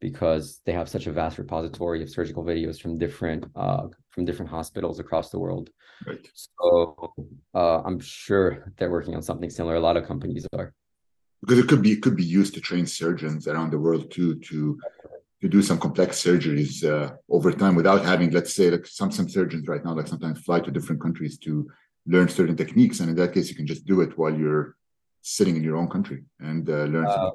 because 0.00 0.60
they 0.66 0.72
have 0.72 0.88
such 0.88 1.06
a 1.06 1.12
vast 1.12 1.38
repository 1.38 2.02
of 2.02 2.10
surgical 2.10 2.44
videos 2.44 2.80
from 2.80 2.98
different 2.98 3.46
uh, 3.56 3.88
from 4.10 4.24
different 4.24 4.50
hospitals 4.50 5.00
across 5.00 5.30
the 5.30 5.38
world. 5.38 5.70
Right. 6.06 6.28
So 6.34 7.12
uh, 7.54 7.80
I'm 7.82 7.98
sure 7.98 8.72
they're 8.76 8.90
working 8.90 9.14
on 9.14 9.22
something 9.22 9.48
similar. 9.48 9.76
A 9.76 9.80
lot 9.80 9.96
of 9.96 10.06
companies 10.06 10.46
are. 10.52 10.74
Because 11.40 11.58
it 11.58 11.66
could 11.66 11.82
be 11.82 11.92
it 11.92 12.02
could 12.02 12.16
be 12.16 12.24
used 12.24 12.54
to 12.54 12.60
train 12.60 12.86
surgeons 12.86 13.48
around 13.48 13.70
the 13.70 13.78
world 13.78 14.10
too 14.10 14.38
to 14.50 14.78
to 15.42 15.48
do 15.48 15.60
some 15.60 15.78
complex 15.78 16.22
surgeries 16.22 16.84
uh, 16.84 17.14
over 17.28 17.52
time 17.52 17.74
without 17.74 18.04
having, 18.04 18.30
let's 18.30 18.54
say, 18.54 18.70
like 18.70 18.86
some 18.86 19.10
some 19.10 19.28
surgeons 19.28 19.68
right 19.68 19.84
now 19.84 19.94
like 19.94 20.08
sometimes 20.08 20.40
fly 20.40 20.60
to 20.60 20.70
different 20.70 21.02
countries 21.02 21.36
to 21.38 21.68
learn 22.06 22.28
certain 22.28 22.56
techniques, 22.56 23.00
and 23.00 23.10
in 23.10 23.16
that 23.16 23.34
case, 23.34 23.48
you 23.50 23.56
can 23.56 23.66
just 23.66 23.84
do 23.84 24.00
it 24.00 24.16
while 24.16 24.34
you're 24.34 24.76
sitting 25.22 25.56
in 25.56 25.62
your 25.62 25.76
own 25.76 25.88
country 25.88 26.24
and 26.40 26.68
uh, 26.70 26.84
learn. 26.94 27.06
Uh, 27.06 27.30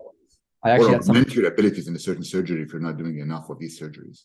I 0.63 0.72
actually 0.72 0.96
or 0.96 1.02
augment 1.02 1.30
some... 1.30 1.38
your 1.38 1.52
abilities 1.52 1.88
in 1.88 1.96
a 1.96 2.00
certain 2.00 2.24
surgery 2.24 2.62
if 2.63 2.72
you're 2.74 2.82
not 2.82 2.98
doing 2.98 3.20
enough 3.20 3.50
of 3.50 3.60
these 3.60 3.80
surgeries. 3.80 4.24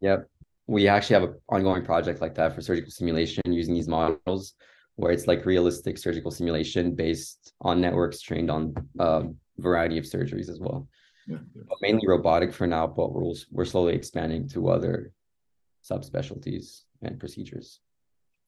Yep 0.00 0.28
we 0.70 0.86
actually 0.86 1.14
have 1.14 1.24
an 1.24 1.34
ongoing 1.48 1.84
project 1.84 2.20
like 2.20 2.36
that 2.36 2.54
for 2.54 2.60
surgical 2.62 2.92
simulation 2.92 3.42
using 3.46 3.74
these 3.74 3.88
models 3.88 4.54
where 4.94 5.10
it's 5.10 5.26
like 5.26 5.44
realistic 5.44 5.98
surgical 5.98 6.30
simulation 6.30 6.94
based 6.94 7.52
on 7.60 7.80
networks 7.80 8.20
trained 8.20 8.50
on 8.52 8.72
a 9.00 9.04
um, 9.04 9.36
variety 9.58 9.98
of 9.98 10.04
surgeries 10.04 10.48
as 10.48 10.60
well. 10.60 10.86
Yeah, 11.30 11.38
yeah. 11.54 11.62
mainly 11.80 12.06
robotic 12.06 12.52
for 12.52 12.66
now, 12.66 12.86
but 12.86 13.12
we're, 13.12 13.32
we're 13.52 13.64
slowly 13.64 13.94
expanding 13.94 14.48
to 14.48 14.68
other 14.68 15.12
subspecialties 15.88 16.82
and 17.02 17.20
procedures. 17.20 17.80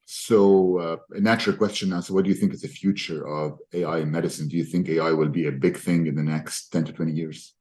So, 0.05 0.79
uh, 0.79 0.97
a 1.17 1.21
natural 1.21 1.57
question 1.57 1.91
now. 1.91 2.01
So, 2.01 2.13
what 2.13 2.25
do 2.25 2.31
you 2.31 2.37
think 2.37 2.53
is 2.53 2.63
the 2.63 2.69
future 2.69 3.27
of 3.27 3.59
AI 3.73 3.99
in 3.99 4.11
medicine? 4.11 4.49
Do 4.49 4.57
you 4.57 4.65
think 4.65 4.89
AI 4.89 5.13
will 5.13 5.29
be 5.29 5.47
a 5.47 5.53
big 5.53 5.77
thing 5.77 6.09
in 6.09 6.17
the 6.17 6.23
next 6.25 6.71
10 6.71 6.87
to 6.87 6.93
20 6.93 7.13
years? 7.13 7.55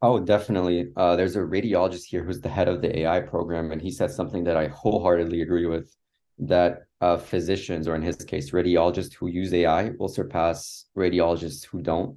Oh, 0.00 0.18
definitely. 0.18 0.92
Uh, 0.96 1.16
there's 1.16 1.36
a 1.36 1.40
radiologist 1.40 2.04
here 2.04 2.24
who's 2.24 2.40
the 2.40 2.48
head 2.48 2.68
of 2.68 2.80
the 2.80 3.00
AI 3.00 3.20
program, 3.20 3.70
and 3.72 3.82
he 3.82 3.90
said 3.90 4.10
something 4.10 4.44
that 4.44 4.56
I 4.56 4.68
wholeheartedly 4.68 5.42
agree 5.42 5.66
with 5.66 5.94
that 6.38 6.84
uh, 7.00 7.16
physicians, 7.16 7.86
or 7.86 7.96
in 7.96 8.02
his 8.02 8.16
case, 8.16 8.52
radiologists 8.52 9.14
who 9.14 9.26
use 9.28 9.52
AI, 9.52 9.90
will 9.98 10.08
surpass 10.08 10.86
radiologists 10.96 11.64
who 11.64 11.82
don't. 11.82 12.16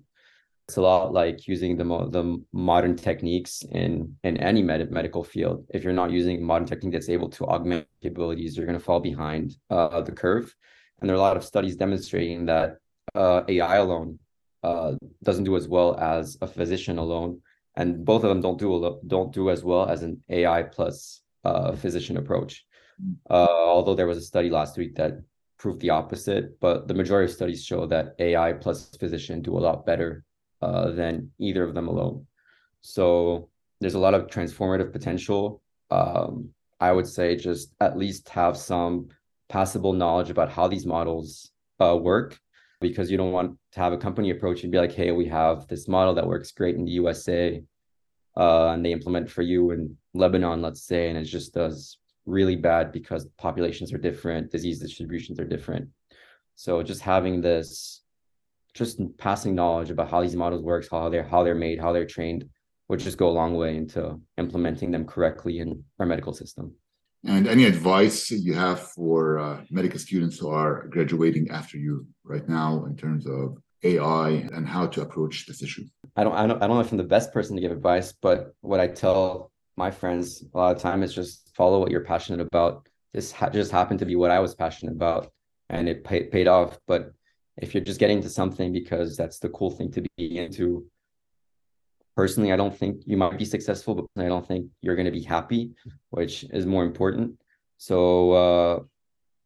It's 0.67 0.77
a 0.77 0.81
lot 0.81 1.13
like 1.13 1.47
using 1.47 1.75
the 1.75 1.83
mo- 1.83 2.09
the 2.09 2.41
modern 2.53 2.95
techniques 2.95 3.63
in 3.71 4.15
in 4.23 4.37
any 4.37 4.61
med- 4.61 4.91
medical 4.91 5.23
field. 5.23 5.65
If 5.69 5.83
you're 5.83 6.01
not 6.01 6.11
using 6.11 6.43
modern 6.43 6.67
technique 6.67 6.93
that's 6.93 7.09
able 7.09 7.29
to 7.29 7.45
augment 7.45 7.87
capabilities, 8.01 8.55
you're 8.55 8.65
going 8.65 8.79
to 8.79 8.83
fall 8.83 8.99
behind 8.99 9.57
uh, 9.69 10.01
the 10.01 10.11
curve. 10.11 10.55
And 10.99 11.09
there 11.09 11.15
are 11.15 11.23
a 11.23 11.27
lot 11.29 11.37
of 11.37 11.43
studies 11.43 11.75
demonstrating 11.75 12.45
that 12.45 12.77
uh, 13.15 13.41
AI 13.47 13.77
alone 13.77 14.19
uh, 14.63 14.93
doesn't 15.23 15.43
do 15.43 15.57
as 15.57 15.67
well 15.67 15.97
as 15.97 16.37
a 16.41 16.47
physician 16.47 16.97
alone 16.99 17.41
and 17.75 18.03
both 18.03 18.23
of 18.23 18.29
them 18.29 18.41
don't 18.41 18.59
do 18.59 18.99
don't 19.07 19.33
do 19.33 19.49
as 19.49 19.63
well 19.63 19.87
as 19.87 20.03
an 20.03 20.21
AI 20.29 20.63
plus 20.63 21.21
uh, 21.43 21.71
physician 21.73 22.17
approach. 22.17 22.65
Mm. 23.01 23.15
Uh, 23.29 23.47
although 23.49 23.95
there 23.95 24.07
was 24.07 24.17
a 24.17 24.21
study 24.21 24.49
last 24.49 24.77
week 24.77 24.95
that 24.95 25.21
proved 25.57 25.79
the 25.81 25.89
opposite, 25.89 26.59
but 26.59 26.87
the 26.87 26.93
majority 26.93 27.31
of 27.31 27.35
studies 27.35 27.63
show 27.63 27.85
that 27.85 28.15
AI 28.19 28.53
plus 28.53 28.89
physician 28.97 29.41
do 29.41 29.57
a 29.57 29.59
lot 29.59 29.85
better 29.85 30.23
uh, 30.61 30.91
than 30.91 31.31
either 31.39 31.63
of 31.63 31.73
them 31.73 31.87
alone. 31.87 32.25
So 32.81 33.49
there's 33.79 33.95
a 33.95 33.99
lot 33.99 34.13
of 34.13 34.27
transformative 34.27 34.91
potential. 34.91 35.61
Um, 35.89 36.49
I 36.79 36.91
would 36.91 37.07
say 37.07 37.35
just 37.35 37.73
at 37.79 37.97
least 37.97 38.29
have 38.29 38.57
some 38.57 39.09
passable 39.49 39.93
knowledge 39.93 40.29
about 40.29 40.51
how 40.51 40.67
these 40.67 40.85
models 40.85 41.51
uh, 41.79 41.97
work 41.97 42.39
because 42.79 43.11
you 43.11 43.17
don't 43.17 43.31
want 43.31 43.57
to 43.73 43.79
have 43.79 43.93
a 43.93 43.97
company 43.97 44.31
approach 44.31 44.63
and 44.63 44.71
be 44.71 44.79
like, 44.79 44.91
hey, 44.91 45.11
we 45.11 45.27
have 45.27 45.67
this 45.67 45.87
model 45.87 46.15
that 46.15 46.25
works 46.27 46.51
great 46.51 46.75
in 46.75 46.85
the 46.85 46.91
USA, 46.91 47.63
uh, 48.35 48.69
and 48.69 48.83
they 48.83 48.91
implement 48.91 49.29
for 49.29 49.43
you 49.43 49.71
in 49.71 49.95
Lebanon, 50.13 50.61
let's 50.61 50.81
say, 50.81 51.09
and 51.09 51.17
it 51.17 51.25
just 51.25 51.53
does 51.53 51.97
really 52.25 52.55
bad 52.55 52.91
because 52.91 53.27
populations 53.37 53.93
are 53.93 53.97
different, 53.97 54.51
disease 54.51 54.79
distributions 54.79 55.39
are 55.39 55.45
different. 55.45 55.89
So 56.55 56.81
just 56.83 57.01
having 57.01 57.41
this, 57.41 58.01
just 58.73 58.99
passing 59.17 59.55
knowledge 59.55 59.89
about 59.89 60.09
how 60.09 60.21
these 60.21 60.35
models 60.35 60.63
works, 60.63 60.87
how 60.89 61.09
they're 61.09 61.23
how 61.23 61.43
they're 61.43 61.55
made, 61.55 61.79
how 61.79 61.91
they're 61.91 62.05
trained, 62.05 62.45
would 62.87 62.99
just 62.99 63.17
go 63.17 63.29
a 63.29 63.37
long 63.41 63.55
way 63.55 63.75
into 63.75 64.19
implementing 64.37 64.91
them 64.91 65.05
correctly 65.05 65.59
in 65.59 65.83
our 65.99 66.05
medical 66.05 66.33
system. 66.33 66.73
And 67.25 67.47
any 67.47 67.65
advice 67.65 68.31
you 68.31 68.53
have 68.53 68.79
for 68.79 69.37
uh, 69.37 69.61
medical 69.69 69.99
students 69.99 70.39
who 70.39 70.49
are 70.49 70.87
graduating 70.87 71.51
after 71.51 71.77
you 71.77 72.07
right 72.23 72.47
now 72.49 72.85
in 72.85 72.95
terms 72.95 73.27
of 73.27 73.57
AI 73.83 74.29
and 74.53 74.67
how 74.67 74.87
to 74.87 75.01
approach 75.01 75.45
this 75.45 75.61
issue? 75.61 75.85
I 76.15 76.23
don't, 76.23 76.33
I 76.33 76.47
don't, 76.47 76.61
I 76.61 76.67
don't 76.67 76.77
know 76.77 76.81
if 76.81 76.91
I'm 76.91 76.97
the 76.97 77.03
best 77.03 77.31
person 77.31 77.55
to 77.55 77.61
give 77.61 77.71
advice, 77.71 78.13
but 78.21 78.53
what 78.61 78.79
I 78.79 78.87
tell 78.87 79.51
my 79.77 79.91
friends 79.91 80.43
a 80.53 80.57
lot 80.57 80.75
of 80.75 80.81
time 80.81 81.03
is 81.03 81.13
just 81.13 81.51
follow 81.55 81.79
what 81.79 81.91
you're 81.91 82.03
passionate 82.03 82.41
about. 82.41 82.87
This 83.13 83.31
ha- 83.31 83.49
just 83.49 83.71
happened 83.71 83.99
to 83.99 84.05
be 84.05 84.15
what 84.15 84.31
I 84.31 84.39
was 84.39 84.55
passionate 84.55 84.93
about, 84.93 85.31
and 85.69 85.87
it 85.87 86.03
pay- 86.03 86.25
paid 86.25 86.47
off. 86.47 86.79
But 86.87 87.13
if 87.61 87.73
you're 87.73 87.83
just 87.83 87.99
getting 87.99 88.17
into 88.17 88.29
something 88.29 88.73
because 88.73 89.15
that's 89.15 89.39
the 89.39 89.49
cool 89.49 89.71
thing 89.71 89.91
to 89.91 90.03
be 90.17 90.37
into, 90.37 90.85
personally, 92.15 92.51
I 92.51 92.55
don't 92.55 92.75
think 92.75 93.03
you 93.05 93.17
might 93.17 93.37
be 93.37 93.45
successful, 93.45 93.93
but 93.95 94.23
I 94.23 94.27
don't 94.27 94.45
think 94.45 94.67
you're 94.81 94.95
going 94.95 95.05
to 95.05 95.11
be 95.11 95.21
happy, 95.21 95.71
which 96.09 96.43
is 96.51 96.65
more 96.65 96.83
important. 96.83 97.39
So, 97.77 98.31
uh, 98.31 98.79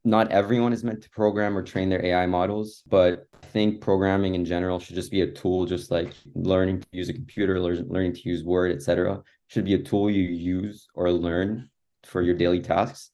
not 0.06 0.32
everyone 0.32 0.72
is 0.72 0.84
meant 0.84 1.02
to 1.02 1.10
program 1.10 1.58
or 1.58 1.64
train 1.64 1.90
their 1.90 2.06
AI 2.06 2.28
models, 2.28 2.84
but 2.88 3.28
I 3.44 3.46
think 3.48 3.82
programming 3.82 4.36
in 4.36 4.46
general 4.46 4.80
should 4.80 4.96
just 4.96 5.12
be 5.12 5.22
a 5.22 5.32
tool, 5.32 5.66
just 5.66 5.90
like 5.90 6.14
learning 6.36 6.82
to 6.82 6.88
use 6.92 7.10
a 7.10 7.14
computer, 7.14 7.60
learning 7.60 8.14
to 8.14 8.30
use 8.30 8.44
Word, 8.44 8.72
etc. 8.72 9.24
Should 9.48 9.66
be 9.66 9.74
a 9.74 9.82
tool 9.82 10.12
you 10.12 10.22
use 10.22 10.88
or 10.94 11.12
learn 11.12 11.70
for 12.04 12.22
your 12.22 12.36
daily 12.36 12.60
tasks. 12.60 13.10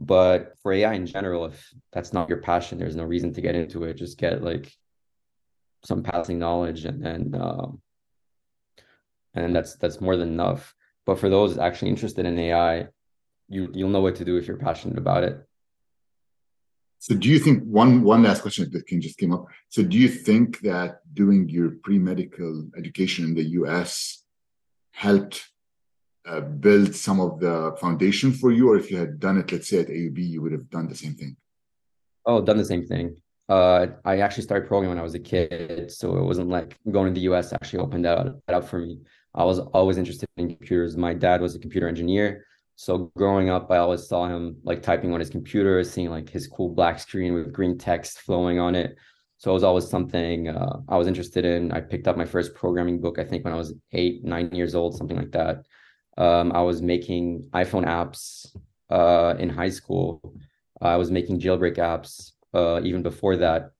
But 0.00 0.54
for 0.62 0.72
AI 0.72 0.94
in 0.94 1.06
general, 1.06 1.46
if 1.46 1.74
that's 1.92 2.12
not 2.12 2.28
your 2.28 2.38
passion, 2.38 2.78
there's 2.78 2.96
no 2.96 3.04
reason 3.04 3.32
to 3.34 3.40
get 3.40 3.56
into 3.56 3.82
it. 3.84 3.94
Just 3.94 4.16
get 4.16 4.44
like 4.44 4.72
some 5.84 6.02
passing 6.02 6.38
knowledge 6.38 6.84
and 6.84 7.04
then 7.04 7.34
um, 7.40 7.80
and 9.34 9.54
that's 9.54 9.76
that's 9.76 10.00
more 10.00 10.16
than 10.16 10.28
enough. 10.28 10.74
But 11.04 11.18
for 11.18 11.28
those 11.28 11.58
actually 11.58 11.90
interested 11.90 12.26
in 12.26 12.38
AI, 12.38 12.88
you 13.48 13.70
you'll 13.74 13.90
know 13.90 14.00
what 14.00 14.16
to 14.16 14.24
do 14.24 14.36
if 14.36 14.46
you're 14.46 14.56
passionate 14.56 14.98
about 14.98 15.24
it. 15.24 15.44
So 17.00 17.14
do 17.14 17.28
you 17.28 17.38
think 17.38 17.64
one 17.64 18.02
one 18.02 18.22
last 18.22 18.42
question 18.42 18.70
that 18.72 18.86
can 18.86 19.00
just 19.00 19.18
came 19.18 19.32
up? 19.32 19.46
So 19.68 19.82
do 19.82 19.98
you 19.98 20.08
think 20.08 20.60
that 20.60 21.00
doing 21.14 21.48
your 21.48 21.72
pre-medical 21.82 22.68
education 22.76 23.24
in 23.24 23.34
the 23.34 23.44
US 23.60 24.22
helped 24.92 25.48
uh, 26.28 26.40
build 26.40 26.94
some 26.94 27.20
of 27.20 27.40
the 27.40 27.74
foundation 27.80 28.32
for 28.32 28.52
you, 28.52 28.70
or 28.70 28.76
if 28.76 28.90
you 28.90 28.98
had 28.98 29.18
done 29.18 29.38
it, 29.38 29.50
let's 29.50 29.68
say 29.68 29.80
at 29.80 29.88
AUB, 29.88 30.18
you 30.18 30.42
would 30.42 30.52
have 30.52 30.68
done 30.70 30.88
the 30.88 30.94
same 30.94 31.14
thing? 31.14 31.36
Oh, 32.26 32.42
done 32.42 32.58
the 32.58 32.64
same 32.64 32.86
thing. 32.86 33.16
Uh, 33.48 33.86
I 34.04 34.18
actually 34.18 34.42
started 34.42 34.68
programming 34.68 34.90
when 34.90 34.98
I 34.98 35.02
was 35.02 35.14
a 35.14 35.18
kid, 35.18 35.90
so 35.90 36.18
it 36.18 36.24
wasn't 36.24 36.50
like 36.50 36.76
going 36.90 37.12
to 37.12 37.18
the 37.18 37.26
US 37.32 37.52
actually 37.52 37.78
opened 37.78 38.04
that, 38.04 38.26
that 38.46 38.54
up 38.54 38.68
for 38.68 38.78
me. 38.78 39.00
I 39.34 39.44
was 39.44 39.58
always 39.58 39.96
interested 39.96 40.28
in 40.36 40.48
computers. 40.48 40.96
My 40.96 41.14
dad 41.14 41.40
was 41.40 41.54
a 41.54 41.58
computer 41.58 41.88
engineer. 41.88 42.44
So 42.76 43.10
growing 43.16 43.48
up, 43.48 43.70
I 43.70 43.78
always 43.78 44.06
saw 44.06 44.28
him 44.28 44.58
like 44.62 44.82
typing 44.82 45.12
on 45.12 45.20
his 45.20 45.30
computer, 45.30 45.82
seeing 45.82 46.10
like 46.10 46.28
his 46.28 46.46
cool 46.46 46.68
black 46.68 47.00
screen 47.00 47.34
with 47.34 47.52
green 47.52 47.78
text 47.78 48.20
flowing 48.20 48.58
on 48.58 48.74
it. 48.74 48.96
So 49.38 49.50
it 49.50 49.54
was 49.54 49.64
always 49.64 49.88
something 49.88 50.48
uh, 50.48 50.80
I 50.88 50.96
was 50.96 51.06
interested 51.06 51.44
in. 51.44 51.72
I 51.72 51.80
picked 51.80 52.06
up 52.08 52.16
my 52.16 52.24
first 52.24 52.54
programming 52.54 53.00
book, 53.00 53.18
I 53.18 53.24
think, 53.24 53.44
when 53.44 53.54
I 53.54 53.56
was 53.56 53.72
eight, 53.92 54.24
nine 54.24 54.50
years 54.52 54.74
old, 54.74 54.96
something 54.96 55.16
like 55.16 55.30
that. 55.32 55.64
Um, 56.18 56.52
I 56.52 56.62
was 56.62 56.82
making 56.82 57.48
iPhone 57.54 57.86
apps 57.86 58.54
uh, 58.90 59.34
in 59.38 59.48
high 59.48 59.70
school. 59.70 60.20
I 60.82 60.96
was 60.96 61.10
making 61.10 61.40
jailbreak 61.40 61.76
apps 61.76 62.32
uh, 62.52 62.80
even 62.82 63.02
before 63.02 63.36
that. 63.36 63.70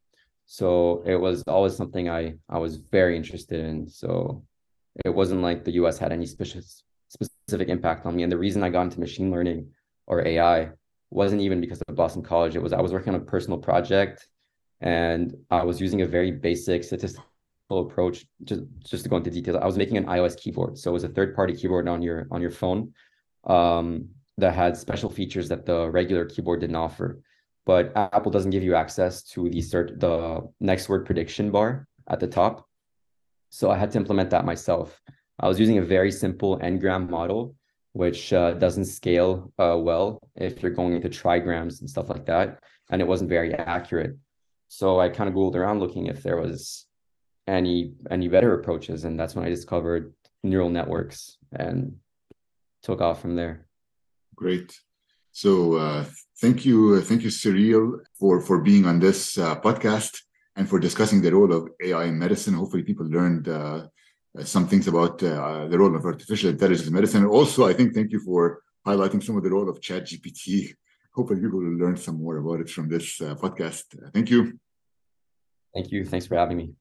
So 0.46 1.02
it 1.04 1.16
was 1.16 1.42
always 1.46 1.76
something 1.76 2.08
I 2.08 2.34
I 2.48 2.58
was 2.58 2.76
very 2.76 3.16
interested 3.16 3.60
in. 3.60 3.88
So 3.88 4.44
it 5.04 5.10
wasn't 5.10 5.42
like 5.42 5.64
the 5.64 5.72
US 5.72 5.98
had 5.98 6.12
any 6.12 6.26
specific 6.26 6.64
specific 7.08 7.68
impact 7.68 8.06
on 8.06 8.14
me. 8.16 8.22
And 8.22 8.32
the 8.32 8.38
reason 8.38 8.62
I 8.62 8.70
got 8.70 8.82
into 8.82 9.00
machine 9.00 9.30
learning 9.30 9.70
or 10.06 10.26
AI 10.26 10.70
wasn't 11.10 11.40
even 11.42 11.60
because 11.60 11.82
of 11.82 11.96
Boston 11.96 12.22
College. 12.22 12.54
It 12.56 12.62
was 12.62 12.72
I 12.72 12.80
was 12.80 12.92
working 12.92 13.14
on 13.14 13.20
a 13.20 13.24
personal 13.24 13.58
project 13.58 14.28
and 14.80 15.34
I 15.50 15.64
was 15.64 15.80
using 15.80 16.02
a 16.02 16.06
very 16.06 16.30
basic 16.30 16.84
statistical 16.84 17.26
approach. 17.70 18.26
Just 18.44 18.62
just 18.84 19.02
to 19.04 19.08
go 19.08 19.16
into 19.16 19.30
details, 19.30 19.58
I 19.60 19.66
was 19.66 19.76
making 19.76 19.98
an 19.98 20.06
iOS 20.06 20.36
keyboard. 20.36 20.78
So 20.78 20.90
it 20.90 20.94
was 20.94 21.04
a 21.04 21.08
third-party 21.08 21.54
keyboard 21.54 21.88
on 21.88 22.02
your 22.02 22.26
on 22.30 22.40
your 22.40 22.50
phone 22.50 22.94
um, 23.44 24.08
that 24.38 24.54
had 24.54 24.76
special 24.76 25.10
features 25.10 25.48
that 25.50 25.66
the 25.66 25.90
regular 25.90 26.24
keyboard 26.24 26.60
didn't 26.60 26.76
offer. 26.76 27.20
But 27.66 27.92
Apple 27.94 28.32
doesn't 28.32 28.50
give 28.50 28.62
you 28.62 28.74
access 28.74 29.22
to 29.34 29.50
the 29.50 29.58
cert 29.58 30.00
the 30.00 30.48
next 30.60 30.88
word 30.88 31.04
prediction 31.04 31.50
bar 31.50 31.86
at 32.08 32.20
the 32.20 32.26
top. 32.26 32.66
So 33.50 33.70
I 33.70 33.76
had 33.76 33.90
to 33.92 33.98
implement 33.98 34.30
that 34.30 34.46
myself. 34.46 35.00
I 35.38 35.46
was 35.48 35.60
using 35.60 35.78
a 35.78 35.82
very 35.82 36.10
simple 36.10 36.58
n-gram 36.62 37.10
model, 37.10 37.54
which 37.92 38.32
uh, 38.32 38.54
doesn't 38.54 38.86
scale 38.86 39.52
uh, 39.58 39.76
well 39.78 40.20
if 40.36 40.62
you're 40.62 40.72
going 40.72 40.94
into 40.94 41.08
trigrams 41.08 41.80
and 41.80 41.88
stuff 41.88 42.08
like 42.08 42.24
that. 42.26 42.58
And 42.90 43.02
it 43.02 43.06
wasn't 43.06 43.30
very 43.30 43.54
accurate. 43.54 44.16
So 44.68 44.98
I 45.00 45.08
kind 45.08 45.28
of 45.28 45.34
googled 45.34 45.54
around 45.54 45.80
looking 45.80 46.06
if 46.06 46.22
there 46.22 46.38
was 46.38 46.86
any 47.48 47.94
any 48.10 48.28
better 48.28 48.54
approaches, 48.54 49.04
and 49.04 49.18
that's 49.18 49.34
when 49.34 49.44
I 49.44 49.48
discovered 49.48 50.12
neural 50.44 50.70
networks 50.70 51.38
and 51.52 51.96
took 52.82 53.00
off 53.00 53.20
from 53.20 53.34
there. 53.34 53.66
Great. 54.36 54.78
So 55.32 55.74
uh, 55.74 56.04
thank 56.40 56.64
you, 56.64 57.00
thank 57.00 57.22
you, 57.22 57.30
Cyril, 57.30 58.00
for 58.18 58.40
for 58.40 58.62
being 58.62 58.84
on 58.86 59.00
this 59.00 59.38
uh, 59.38 59.60
podcast 59.60 60.20
and 60.56 60.68
for 60.68 60.78
discussing 60.78 61.20
the 61.22 61.32
role 61.32 61.52
of 61.52 61.70
AI 61.82 62.04
in 62.04 62.18
medicine. 62.18 62.54
Hopefully, 62.54 62.82
people 62.82 63.06
learned 63.06 63.48
uh, 63.48 63.86
some 64.44 64.66
things 64.68 64.86
about 64.88 65.22
uh, 65.22 65.66
the 65.68 65.78
role 65.78 65.94
of 65.96 66.04
artificial 66.04 66.50
intelligence 66.50 66.86
in 66.88 66.94
medicine. 66.94 67.22
and 67.22 67.30
Also, 67.30 67.66
I 67.66 67.72
think 67.72 67.94
thank 67.94 68.12
you 68.12 68.20
for 68.20 68.62
highlighting 68.86 69.22
some 69.22 69.36
of 69.36 69.42
the 69.42 69.50
role 69.50 69.68
of 69.68 69.80
ChatGPT. 69.80 70.74
Hopefully, 71.14 71.40
people 71.40 71.60
will 71.60 71.78
learn 71.82 71.96
some 71.96 72.22
more 72.22 72.36
about 72.38 72.60
it 72.60 72.70
from 72.70 72.88
this 72.88 73.20
uh, 73.20 73.34
podcast. 73.34 73.84
Thank 74.12 74.30
you. 74.30 74.58
Thank 75.74 75.90
you. 75.92 76.04
Thanks 76.04 76.26
for 76.26 76.36
having 76.36 76.56
me. 76.56 76.74